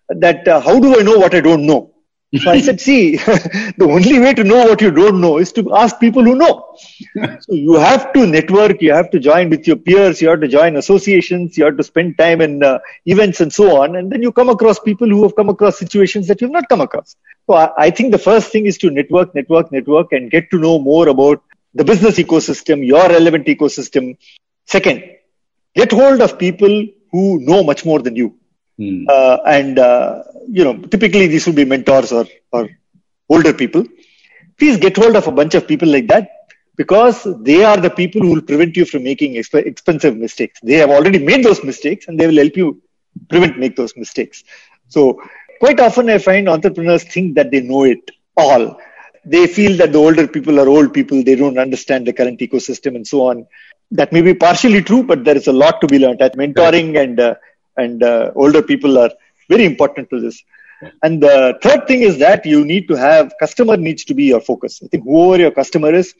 that 0.09 0.47
uh, 0.47 0.59
how 0.61 0.79
do 0.79 0.99
I 0.99 1.03
know 1.03 1.17
what 1.17 1.35
I 1.35 1.41
don't 1.41 1.65
know? 1.65 1.93
So 2.35 2.51
I 2.51 2.59
said, 2.59 2.81
see, 2.81 3.15
the 3.15 3.87
only 3.89 4.19
way 4.19 4.33
to 4.33 4.43
know 4.43 4.65
what 4.65 4.81
you 4.81 4.91
don't 4.91 5.21
know 5.21 5.37
is 5.37 5.53
to 5.53 5.73
ask 5.73 5.97
people 5.97 6.23
who 6.25 6.35
know. 6.35 6.75
so 7.15 7.53
you 7.53 7.75
have 7.75 8.11
to 8.13 8.27
network, 8.27 8.81
you 8.81 8.93
have 8.93 9.09
to 9.11 9.19
join 9.19 9.49
with 9.49 9.65
your 9.65 9.77
peers, 9.77 10.21
you 10.21 10.27
have 10.27 10.41
to 10.41 10.47
join 10.49 10.75
associations, 10.75 11.57
you 11.57 11.63
have 11.63 11.77
to 11.77 11.83
spend 11.83 12.17
time 12.17 12.41
in 12.41 12.63
uh, 12.63 12.79
events 13.05 13.39
and 13.39 13.53
so 13.53 13.81
on. 13.81 13.95
And 13.95 14.11
then 14.11 14.21
you 14.21 14.33
come 14.33 14.49
across 14.49 14.77
people 14.77 15.07
who 15.07 15.23
have 15.23 15.37
come 15.37 15.47
across 15.47 15.79
situations 15.79 16.27
that 16.27 16.41
you've 16.41 16.51
not 16.51 16.67
come 16.67 16.81
across. 16.81 17.15
So 17.49 17.55
I, 17.55 17.71
I 17.77 17.89
think 17.91 18.11
the 18.11 18.17
first 18.17 18.51
thing 18.51 18.65
is 18.65 18.77
to 18.79 18.89
network, 18.89 19.33
network, 19.33 19.71
network 19.71 20.11
and 20.11 20.29
get 20.29 20.51
to 20.51 20.57
know 20.57 20.79
more 20.79 21.07
about 21.07 21.41
the 21.75 21.85
business 21.85 22.17
ecosystem, 22.17 22.85
your 22.85 23.07
relevant 23.07 23.45
ecosystem. 23.45 24.17
Second, 24.65 25.01
get 25.75 25.93
hold 25.93 26.19
of 26.19 26.37
people 26.37 26.87
who 27.13 27.39
know 27.39 27.63
much 27.63 27.85
more 27.85 28.01
than 28.01 28.17
you. 28.17 28.35
Hmm. 28.77 29.05
Uh, 29.07 29.37
and, 29.45 29.79
uh, 29.79 30.23
you 30.47 30.63
know, 30.63 30.77
typically 30.77 31.27
these 31.27 31.45
would 31.47 31.55
be 31.55 31.65
mentors 31.65 32.11
or, 32.11 32.25
or 32.51 32.69
older 33.29 33.53
people. 33.53 33.83
Please 34.57 34.77
get 34.77 34.97
hold 34.97 35.15
of 35.15 35.27
a 35.27 35.31
bunch 35.31 35.55
of 35.55 35.67
people 35.67 35.87
like 35.87 36.07
that 36.07 36.29
because 36.75 37.27
they 37.41 37.63
are 37.63 37.77
the 37.77 37.89
people 37.89 38.21
who 38.21 38.33
will 38.33 38.41
prevent 38.41 38.75
you 38.77 38.85
from 38.85 39.03
making 39.03 39.33
exp- 39.33 39.65
expensive 39.65 40.15
mistakes. 40.15 40.59
They 40.63 40.73
have 40.75 40.89
already 40.89 41.19
made 41.19 41.43
those 41.43 41.63
mistakes 41.63 42.07
and 42.07 42.19
they 42.19 42.27
will 42.27 42.37
help 42.37 42.55
you 42.55 42.81
prevent 43.29 43.57
make 43.59 43.75
those 43.75 43.95
mistakes. 43.97 44.43
So 44.87 45.21
quite 45.59 45.79
often 45.79 46.09
I 46.09 46.17
find 46.19 46.47
entrepreneurs 46.47 47.03
think 47.03 47.35
that 47.35 47.51
they 47.51 47.61
know 47.61 47.83
it 47.83 48.11
all. 48.35 48.79
They 49.25 49.47
feel 49.47 49.75
that 49.77 49.91
the 49.91 49.99
older 49.99 50.27
people 50.27 50.59
are 50.59 50.69
old 50.69 50.93
people. 50.93 51.23
They 51.23 51.35
don't 51.35 51.57
understand 51.57 52.07
the 52.07 52.13
current 52.13 52.39
ecosystem 52.39 52.95
and 52.95 53.05
so 53.05 53.27
on. 53.27 53.45
That 53.91 54.11
may 54.13 54.21
be 54.21 54.33
partially 54.33 54.81
true, 54.81 55.03
but 55.03 55.23
there 55.23 55.35
is 55.35 55.47
a 55.47 55.53
lot 55.53 55.81
to 55.81 55.87
be 55.87 55.99
learned. 55.99 56.21
At 56.21 56.35
mentoring 56.37 57.01
and 57.01 57.19
uh, 57.19 57.35
and 57.77 58.03
uh, 58.03 58.31
older 58.35 58.61
people 58.61 58.97
are 58.97 59.11
very 59.49 59.65
important 59.65 60.09
to 60.09 60.19
this. 60.19 60.43
And 61.01 61.21
the 61.21 61.57
third 61.61 61.87
thing 61.87 62.01
is 62.01 62.19
that 62.19 62.45
you 62.45 62.63
need 62.63 62.87
to 62.87 62.95
have 62.95 63.33
customer 63.39 63.77
needs 63.77 64.05
to 64.05 64.13
be 64.13 64.25
your 64.25 64.41
focus. 64.41 64.81
I 64.83 64.87
think 64.87 65.03
whoever 65.03 65.41
your 65.41 65.51
customer 65.51 65.93
is, 65.93 66.13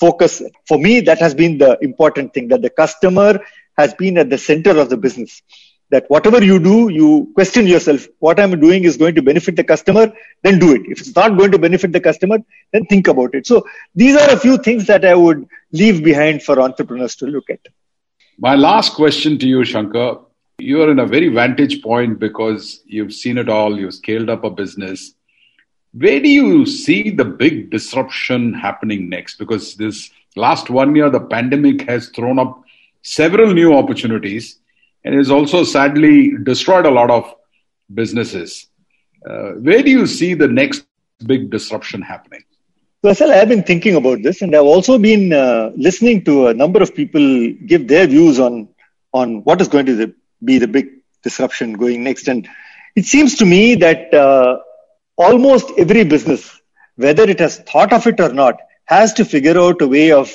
focus. 0.00 0.42
For 0.66 0.78
me, 0.78 1.00
that 1.00 1.18
has 1.18 1.34
been 1.34 1.58
the 1.58 1.78
important 1.80 2.34
thing 2.34 2.48
that 2.48 2.62
the 2.62 2.70
customer 2.70 3.40
has 3.76 3.94
been 3.94 4.18
at 4.18 4.30
the 4.30 4.38
center 4.38 4.78
of 4.78 4.90
the 4.90 4.96
business. 4.96 5.42
That 5.90 6.04
whatever 6.08 6.42
you 6.42 6.60
do, 6.60 6.88
you 6.88 7.32
question 7.34 7.66
yourself, 7.66 8.06
what 8.20 8.38
I'm 8.38 8.58
doing 8.60 8.84
is 8.84 8.96
going 8.96 9.16
to 9.16 9.22
benefit 9.22 9.56
the 9.56 9.64
customer, 9.64 10.12
then 10.44 10.60
do 10.60 10.72
it. 10.74 10.82
If 10.84 11.00
it's 11.00 11.16
not 11.16 11.36
going 11.36 11.50
to 11.50 11.58
benefit 11.58 11.92
the 11.92 12.00
customer, 12.00 12.38
then 12.72 12.86
think 12.86 13.08
about 13.08 13.34
it. 13.34 13.46
So 13.46 13.66
these 13.94 14.16
are 14.16 14.30
a 14.30 14.36
few 14.38 14.56
things 14.58 14.86
that 14.86 15.04
I 15.04 15.14
would 15.14 15.48
leave 15.72 16.04
behind 16.04 16.44
for 16.44 16.60
entrepreneurs 16.60 17.16
to 17.16 17.26
look 17.26 17.50
at. 17.50 17.60
My 18.38 18.54
last 18.54 18.94
question 18.94 19.36
to 19.38 19.48
you, 19.48 19.64
Shankar 19.64 20.20
you 20.60 20.82
are 20.82 20.90
in 20.90 20.98
a 20.98 21.06
very 21.06 21.28
vantage 21.28 21.82
point 21.82 22.18
because 22.18 22.82
you've 22.86 23.12
seen 23.12 23.38
it 23.38 23.48
all, 23.48 23.78
you've 23.78 23.94
scaled 23.94 24.30
up 24.30 24.44
a 24.44 24.50
business. 24.50 25.14
Where 25.92 26.20
do 26.20 26.28
you 26.28 26.66
see 26.66 27.10
the 27.10 27.24
big 27.24 27.70
disruption 27.70 28.52
happening 28.52 29.08
next? 29.08 29.38
Because 29.38 29.74
this 29.74 30.10
last 30.36 30.70
one 30.70 30.94
year, 30.94 31.10
the 31.10 31.20
pandemic 31.20 31.82
has 31.88 32.08
thrown 32.10 32.38
up 32.38 32.62
several 33.02 33.52
new 33.52 33.74
opportunities 33.74 34.58
and 35.04 35.14
has 35.14 35.30
also 35.30 35.64
sadly 35.64 36.36
destroyed 36.42 36.86
a 36.86 36.90
lot 36.90 37.10
of 37.10 37.34
businesses. 37.92 38.68
Uh, 39.28 39.52
where 39.52 39.82
do 39.82 39.90
you 39.90 40.06
see 40.06 40.34
the 40.34 40.48
next 40.48 40.84
big 41.26 41.50
disruption 41.50 42.02
happening? 42.02 42.44
Well, 43.02 43.16
I've 43.32 43.48
been 43.48 43.62
thinking 43.62 43.96
about 43.96 44.22
this, 44.22 44.42
and 44.42 44.54
I've 44.54 44.62
also 44.62 44.98
been 44.98 45.32
uh, 45.32 45.72
listening 45.74 46.22
to 46.24 46.48
a 46.48 46.54
number 46.54 46.82
of 46.82 46.94
people 46.94 47.50
give 47.66 47.88
their 47.88 48.06
views 48.06 48.38
on 48.38 48.68
on 49.12 49.42
what 49.42 49.60
is 49.60 49.66
going 49.66 49.86
to 49.86 50.14
be 50.44 50.58
the 50.58 50.68
big 50.68 50.88
disruption 51.22 51.74
going 51.74 52.04
next. 52.04 52.28
And 52.28 52.48
it 52.96 53.04
seems 53.04 53.36
to 53.36 53.46
me 53.46 53.74
that 53.76 54.12
uh, 54.12 54.58
almost 55.16 55.70
every 55.78 56.04
business, 56.04 56.60
whether 56.96 57.24
it 57.24 57.40
has 57.40 57.58
thought 57.58 57.92
of 57.92 58.06
it 58.06 58.20
or 58.20 58.32
not, 58.32 58.56
has 58.84 59.12
to 59.14 59.24
figure 59.24 59.58
out 59.58 59.80
a 59.82 59.86
way 59.86 60.12
of 60.12 60.32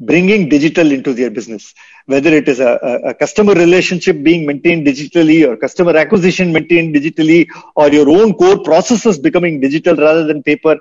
bringing 0.00 0.48
digital 0.48 0.90
into 0.90 1.14
their 1.14 1.30
business, 1.30 1.74
whether 2.06 2.30
it 2.30 2.48
is 2.48 2.58
a, 2.60 2.78
a, 2.82 3.08
a, 3.10 3.14
customer 3.14 3.54
relationship 3.54 4.20
being 4.22 4.44
maintained 4.46 4.84
digitally 4.86 5.46
or 5.46 5.56
customer 5.56 5.96
acquisition 5.96 6.52
maintained 6.52 6.94
digitally 6.94 7.46
or 7.76 7.88
your 7.88 8.08
own 8.08 8.34
core 8.34 8.60
processes 8.64 9.18
becoming 9.18 9.60
digital 9.60 9.94
rather 9.94 10.24
than 10.24 10.42
paper. 10.42 10.76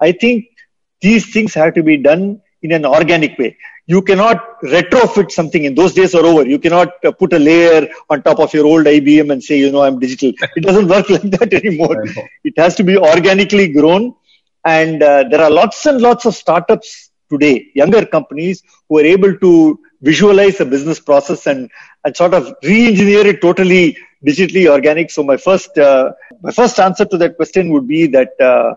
I 0.00 0.12
think 0.12 0.46
these 1.00 1.32
things 1.32 1.54
have 1.54 1.74
to 1.74 1.82
be 1.82 1.96
done 1.96 2.40
in 2.62 2.72
an 2.72 2.84
organic 2.84 3.38
way. 3.38 3.56
You 3.86 4.02
cannot 4.02 4.60
retrofit 4.62 5.30
something. 5.30 5.64
In 5.64 5.74
those 5.74 5.94
days 5.94 6.14
are 6.14 6.24
over. 6.24 6.46
You 6.46 6.58
cannot 6.58 7.04
uh, 7.04 7.12
put 7.12 7.32
a 7.32 7.38
layer 7.38 7.88
on 8.08 8.22
top 8.22 8.38
of 8.38 8.52
your 8.54 8.66
old 8.66 8.86
ibm 8.86 9.32
and 9.32 9.42
say 9.42 9.58
you 9.58 9.70
know 9.72 9.82
i'm 9.82 9.98
digital. 9.98 10.32
It 10.56 10.64
doesn't 10.64 10.88
work 10.88 11.08
like 11.10 11.22
that 11.22 11.52
anymore. 11.52 12.04
It 12.44 12.54
has 12.56 12.74
to 12.76 12.84
be 12.84 12.96
organically 12.96 13.72
grown. 13.72 14.14
And 14.64 15.02
uh, 15.02 15.24
there 15.30 15.40
are 15.40 15.50
lots 15.50 15.86
and 15.86 16.00
lots 16.00 16.26
of 16.26 16.34
startups 16.34 17.10
today 17.30 17.70
younger 17.74 18.04
companies 18.04 18.62
who 18.88 18.98
are 18.98 19.04
able 19.04 19.34
to 19.38 19.78
visualize 20.02 20.60
a 20.60 20.64
business 20.64 20.98
process 20.98 21.46
and, 21.46 21.70
and 22.04 22.16
sort 22.16 22.34
of 22.34 22.52
re-engineer 22.62 23.26
it 23.26 23.40
totally 23.40 23.96
digitally 24.26 24.68
organic. 24.68 25.10
So 25.10 25.22
my 25.22 25.36
first 25.36 25.76
uh, 25.78 26.12
my 26.42 26.52
first 26.52 26.78
answer 26.78 27.04
to 27.04 27.16
that 27.18 27.36
question 27.36 27.70
would 27.72 27.86
be 27.88 28.06
that 28.08 28.38
uh, 28.40 28.74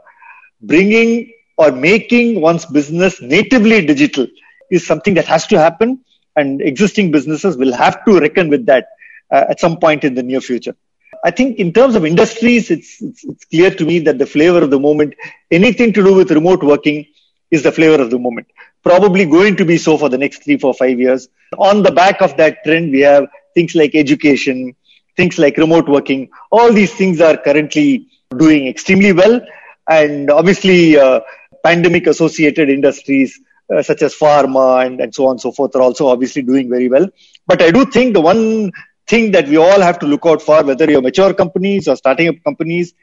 bringing 0.62 1.32
or 1.58 1.72
making 1.72 2.42
one's 2.42 2.66
business 2.66 3.22
natively 3.22 3.86
digital 3.86 4.28
is 4.72 4.86
something 4.86 5.14
that 5.16 5.26
has 5.26 5.46
to 5.48 5.60
happen, 5.60 6.04
and 6.36 6.62
existing 6.62 7.12
businesses 7.12 7.58
will 7.58 7.74
have 7.74 8.04
to 8.06 8.20
reckon 8.20 8.50
with 8.50 8.66
that 8.66 8.88
uh, 9.32 9.46
at 9.50 9.60
some 9.60 9.78
point 9.78 10.04
in 10.04 10.16
the 10.16 10.24
near 10.24 10.42
future. 10.42 10.76
I 11.24 11.32
think 11.32 11.58
in 11.58 11.72
terms 11.72 11.96
of 11.96 12.06
industries, 12.06 12.70
it's, 12.70 13.02
it's, 13.02 13.24
it's 13.24 13.46
clear 13.46 13.72
to 13.72 13.86
me 13.86 14.00
that 14.00 14.18
the 14.18 14.26
flavor 14.26 14.62
of 14.64 14.72
the 14.72 14.80
moment, 14.80 15.14
anything 15.52 15.94
to 15.94 16.04
do 16.04 16.14
with 16.14 16.32
remote 16.32 16.64
working, 16.64 17.06
is 17.52 17.64
the 17.64 17.72
flavor 17.72 18.02
of 18.02 18.10
the 18.10 18.18
moment. 18.18 18.48
Probably 18.84 19.26
going 19.26 19.56
to 19.58 19.66
be 19.66 19.78
so 19.78 19.98
for 19.98 20.10
the 20.10 20.18
next 20.18 20.44
three, 20.44 20.58
four, 20.58 20.74
five 20.74 21.00
years. 21.00 21.30
On 21.58 21.84
the 21.84 21.92
back 21.92 22.22
of 22.22 22.36
that 22.38 22.64
trend, 22.64 22.92
we 22.92 23.02
have 23.02 23.28
things 23.54 23.76
like 23.76 23.94
education, 23.94 24.76
things 25.16 25.38
like 25.38 25.58
remote 25.58 25.88
working. 25.88 26.30
All 26.52 26.74
these 26.74 26.94
things 26.94 27.22
are 27.22 27.38
currently 27.38 28.08
doing 28.36 28.68
extremely 28.68 29.14
well. 29.14 29.40
And 29.88 30.32
obviously, 30.32 30.98
uh, 30.98 31.22
pandemic 31.64 32.08
associated 32.08 32.70
industries 32.70 33.40
uh, 33.74 33.82
such 33.82 34.02
as 34.02 34.14
pharma 34.14 34.86
and, 34.86 35.00
and 35.00 35.16
so 35.16 35.26
on 35.26 35.32
and 35.32 35.42
so 35.42 35.52
forth 35.52 35.76
are 35.76 35.82
also 35.82 36.08
obviously 36.08 36.42
doing 36.42 36.70
very 36.70 36.90
well. 36.90 37.08
But 37.48 37.62
I 37.62 37.72
do 37.72 37.86
think 37.86 38.14
the 38.14 38.22
one 38.22 38.72
thing 39.08 39.32
that 39.32 39.48
we 39.48 39.58
all 39.58 39.82
have 39.82 40.00
to 40.00 40.06
look 40.06 40.26
out 40.26 40.42
for, 40.42 40.64
whether 40.64 40.90
you're 40.90 41.02
mature 41.02 41.34
companies 41.34 41.88
or 41.88 41.96
starting 41.96 42.28
up 42.28 42.36
companies, 42.44 42.94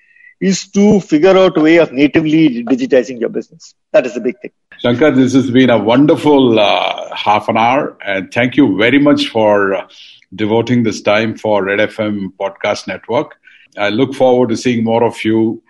is 0.41 0.69
to 0.69 1.01
figure 1.01 1.37
out 1.37 1.57
a 1.57 1.61
way 1.61 1.77
of 1.77 1.93
natively 1.93 2.65
digitizing 2.65 3.21
your 3.21 3.29
business. 3.29 3.75
That 3.93 4.07
is 4.07 4.15
the 4.15 4.21
big 4.21 4.41
thing. 4.41 4.53
Shankar, 4.79 5.11
this 5.11 5.35
has 5.35 5.51
been 5.51 5.69
a 5.69 5.79
wonderful 5.79 6.59
uh, 6.59 7.15
half 7.15 7.49
an 7.49 7.59
hour, 7.59 7.99
and 8.05 8.33
thank 8.33 8.57
you 8.57 8.79
very 8.79 8.99
much 8.99 9.29
for 9.29 9.75
uh, 9.75 9.89
devoting 10.35 10.83
this 10.83 11.03
time 11.03 11.37
for 11.37 11.65
Red 11.65 11.81
FM 11.91 12.33
Podcast 12.41 12.87
Network. 12.87 13.37
I 13.77 13.91
look 13.91 14.15
forward 14.15 14.49
to 14.49 14.57
seeing 14.57 14.83
more 14.83 15.05
of 15.05 15.23
you 15.25 15.63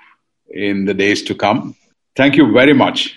in 0.49 0.85
the 0.85 0.95
days 0.95 1.23
to 1.25 1.35
come. 1.35 1.75
Thank 2.17 2.37
you 2.37 2.53
very 2.53 2.73
much. 2.73 3.17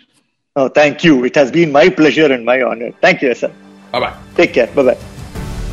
Oh, 0.56 0.70
thank 0.70 1.04
you. 1.04 1.24
It 1.26 1.36
has 1.36 1.52
been 1.52 1.72
my 1.72 1.90
pleasure 1.90 2.32
and 2.32 2.46
my 2.46 2.62
honor. 2.62 2.92
Thank 3.02 3.22
you, 3.22 3.34
sir. 3.34 3.52
Bye 3.92 4.00
bye. 4.00 4.14
Take 4.36 4.54
care. 4.54 4.68
Bye 4.68 4.84
bye. 4.84 4.98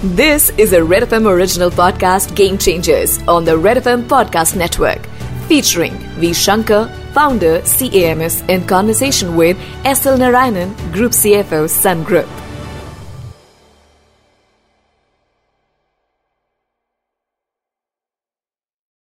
This 0.03 0.49
is 0.57 0.73
a 0.73 0.83
Red 0.83 1.03
FM 1.03 1.27
original 1.27 1.71
podcast, 1.71 2.35
Game 2.35 2.57
Changers, 2.57 3.19
on 3.29 3.45
the 3.45 3.59
Red 3.59 3.77
FM 3.77 4.05
Podcast 4.05 4.57
Network, 4.57 5.05
featuring 5.47 5.93
V. 6.19 6.33
Shankar, 6.33 6.89
founder, 7.13 7.61
CAMS, 7.61 8.41
in 8.49 8.67
conversation 8.67 9.37
with 9.37 9.59
SL 9.85 10.17
Narayanan, 10.17 10.75
Group 10.91 11.13
CFO, 11.13 11.69
Sun 11.69 12.05
Group. 12.05 12.27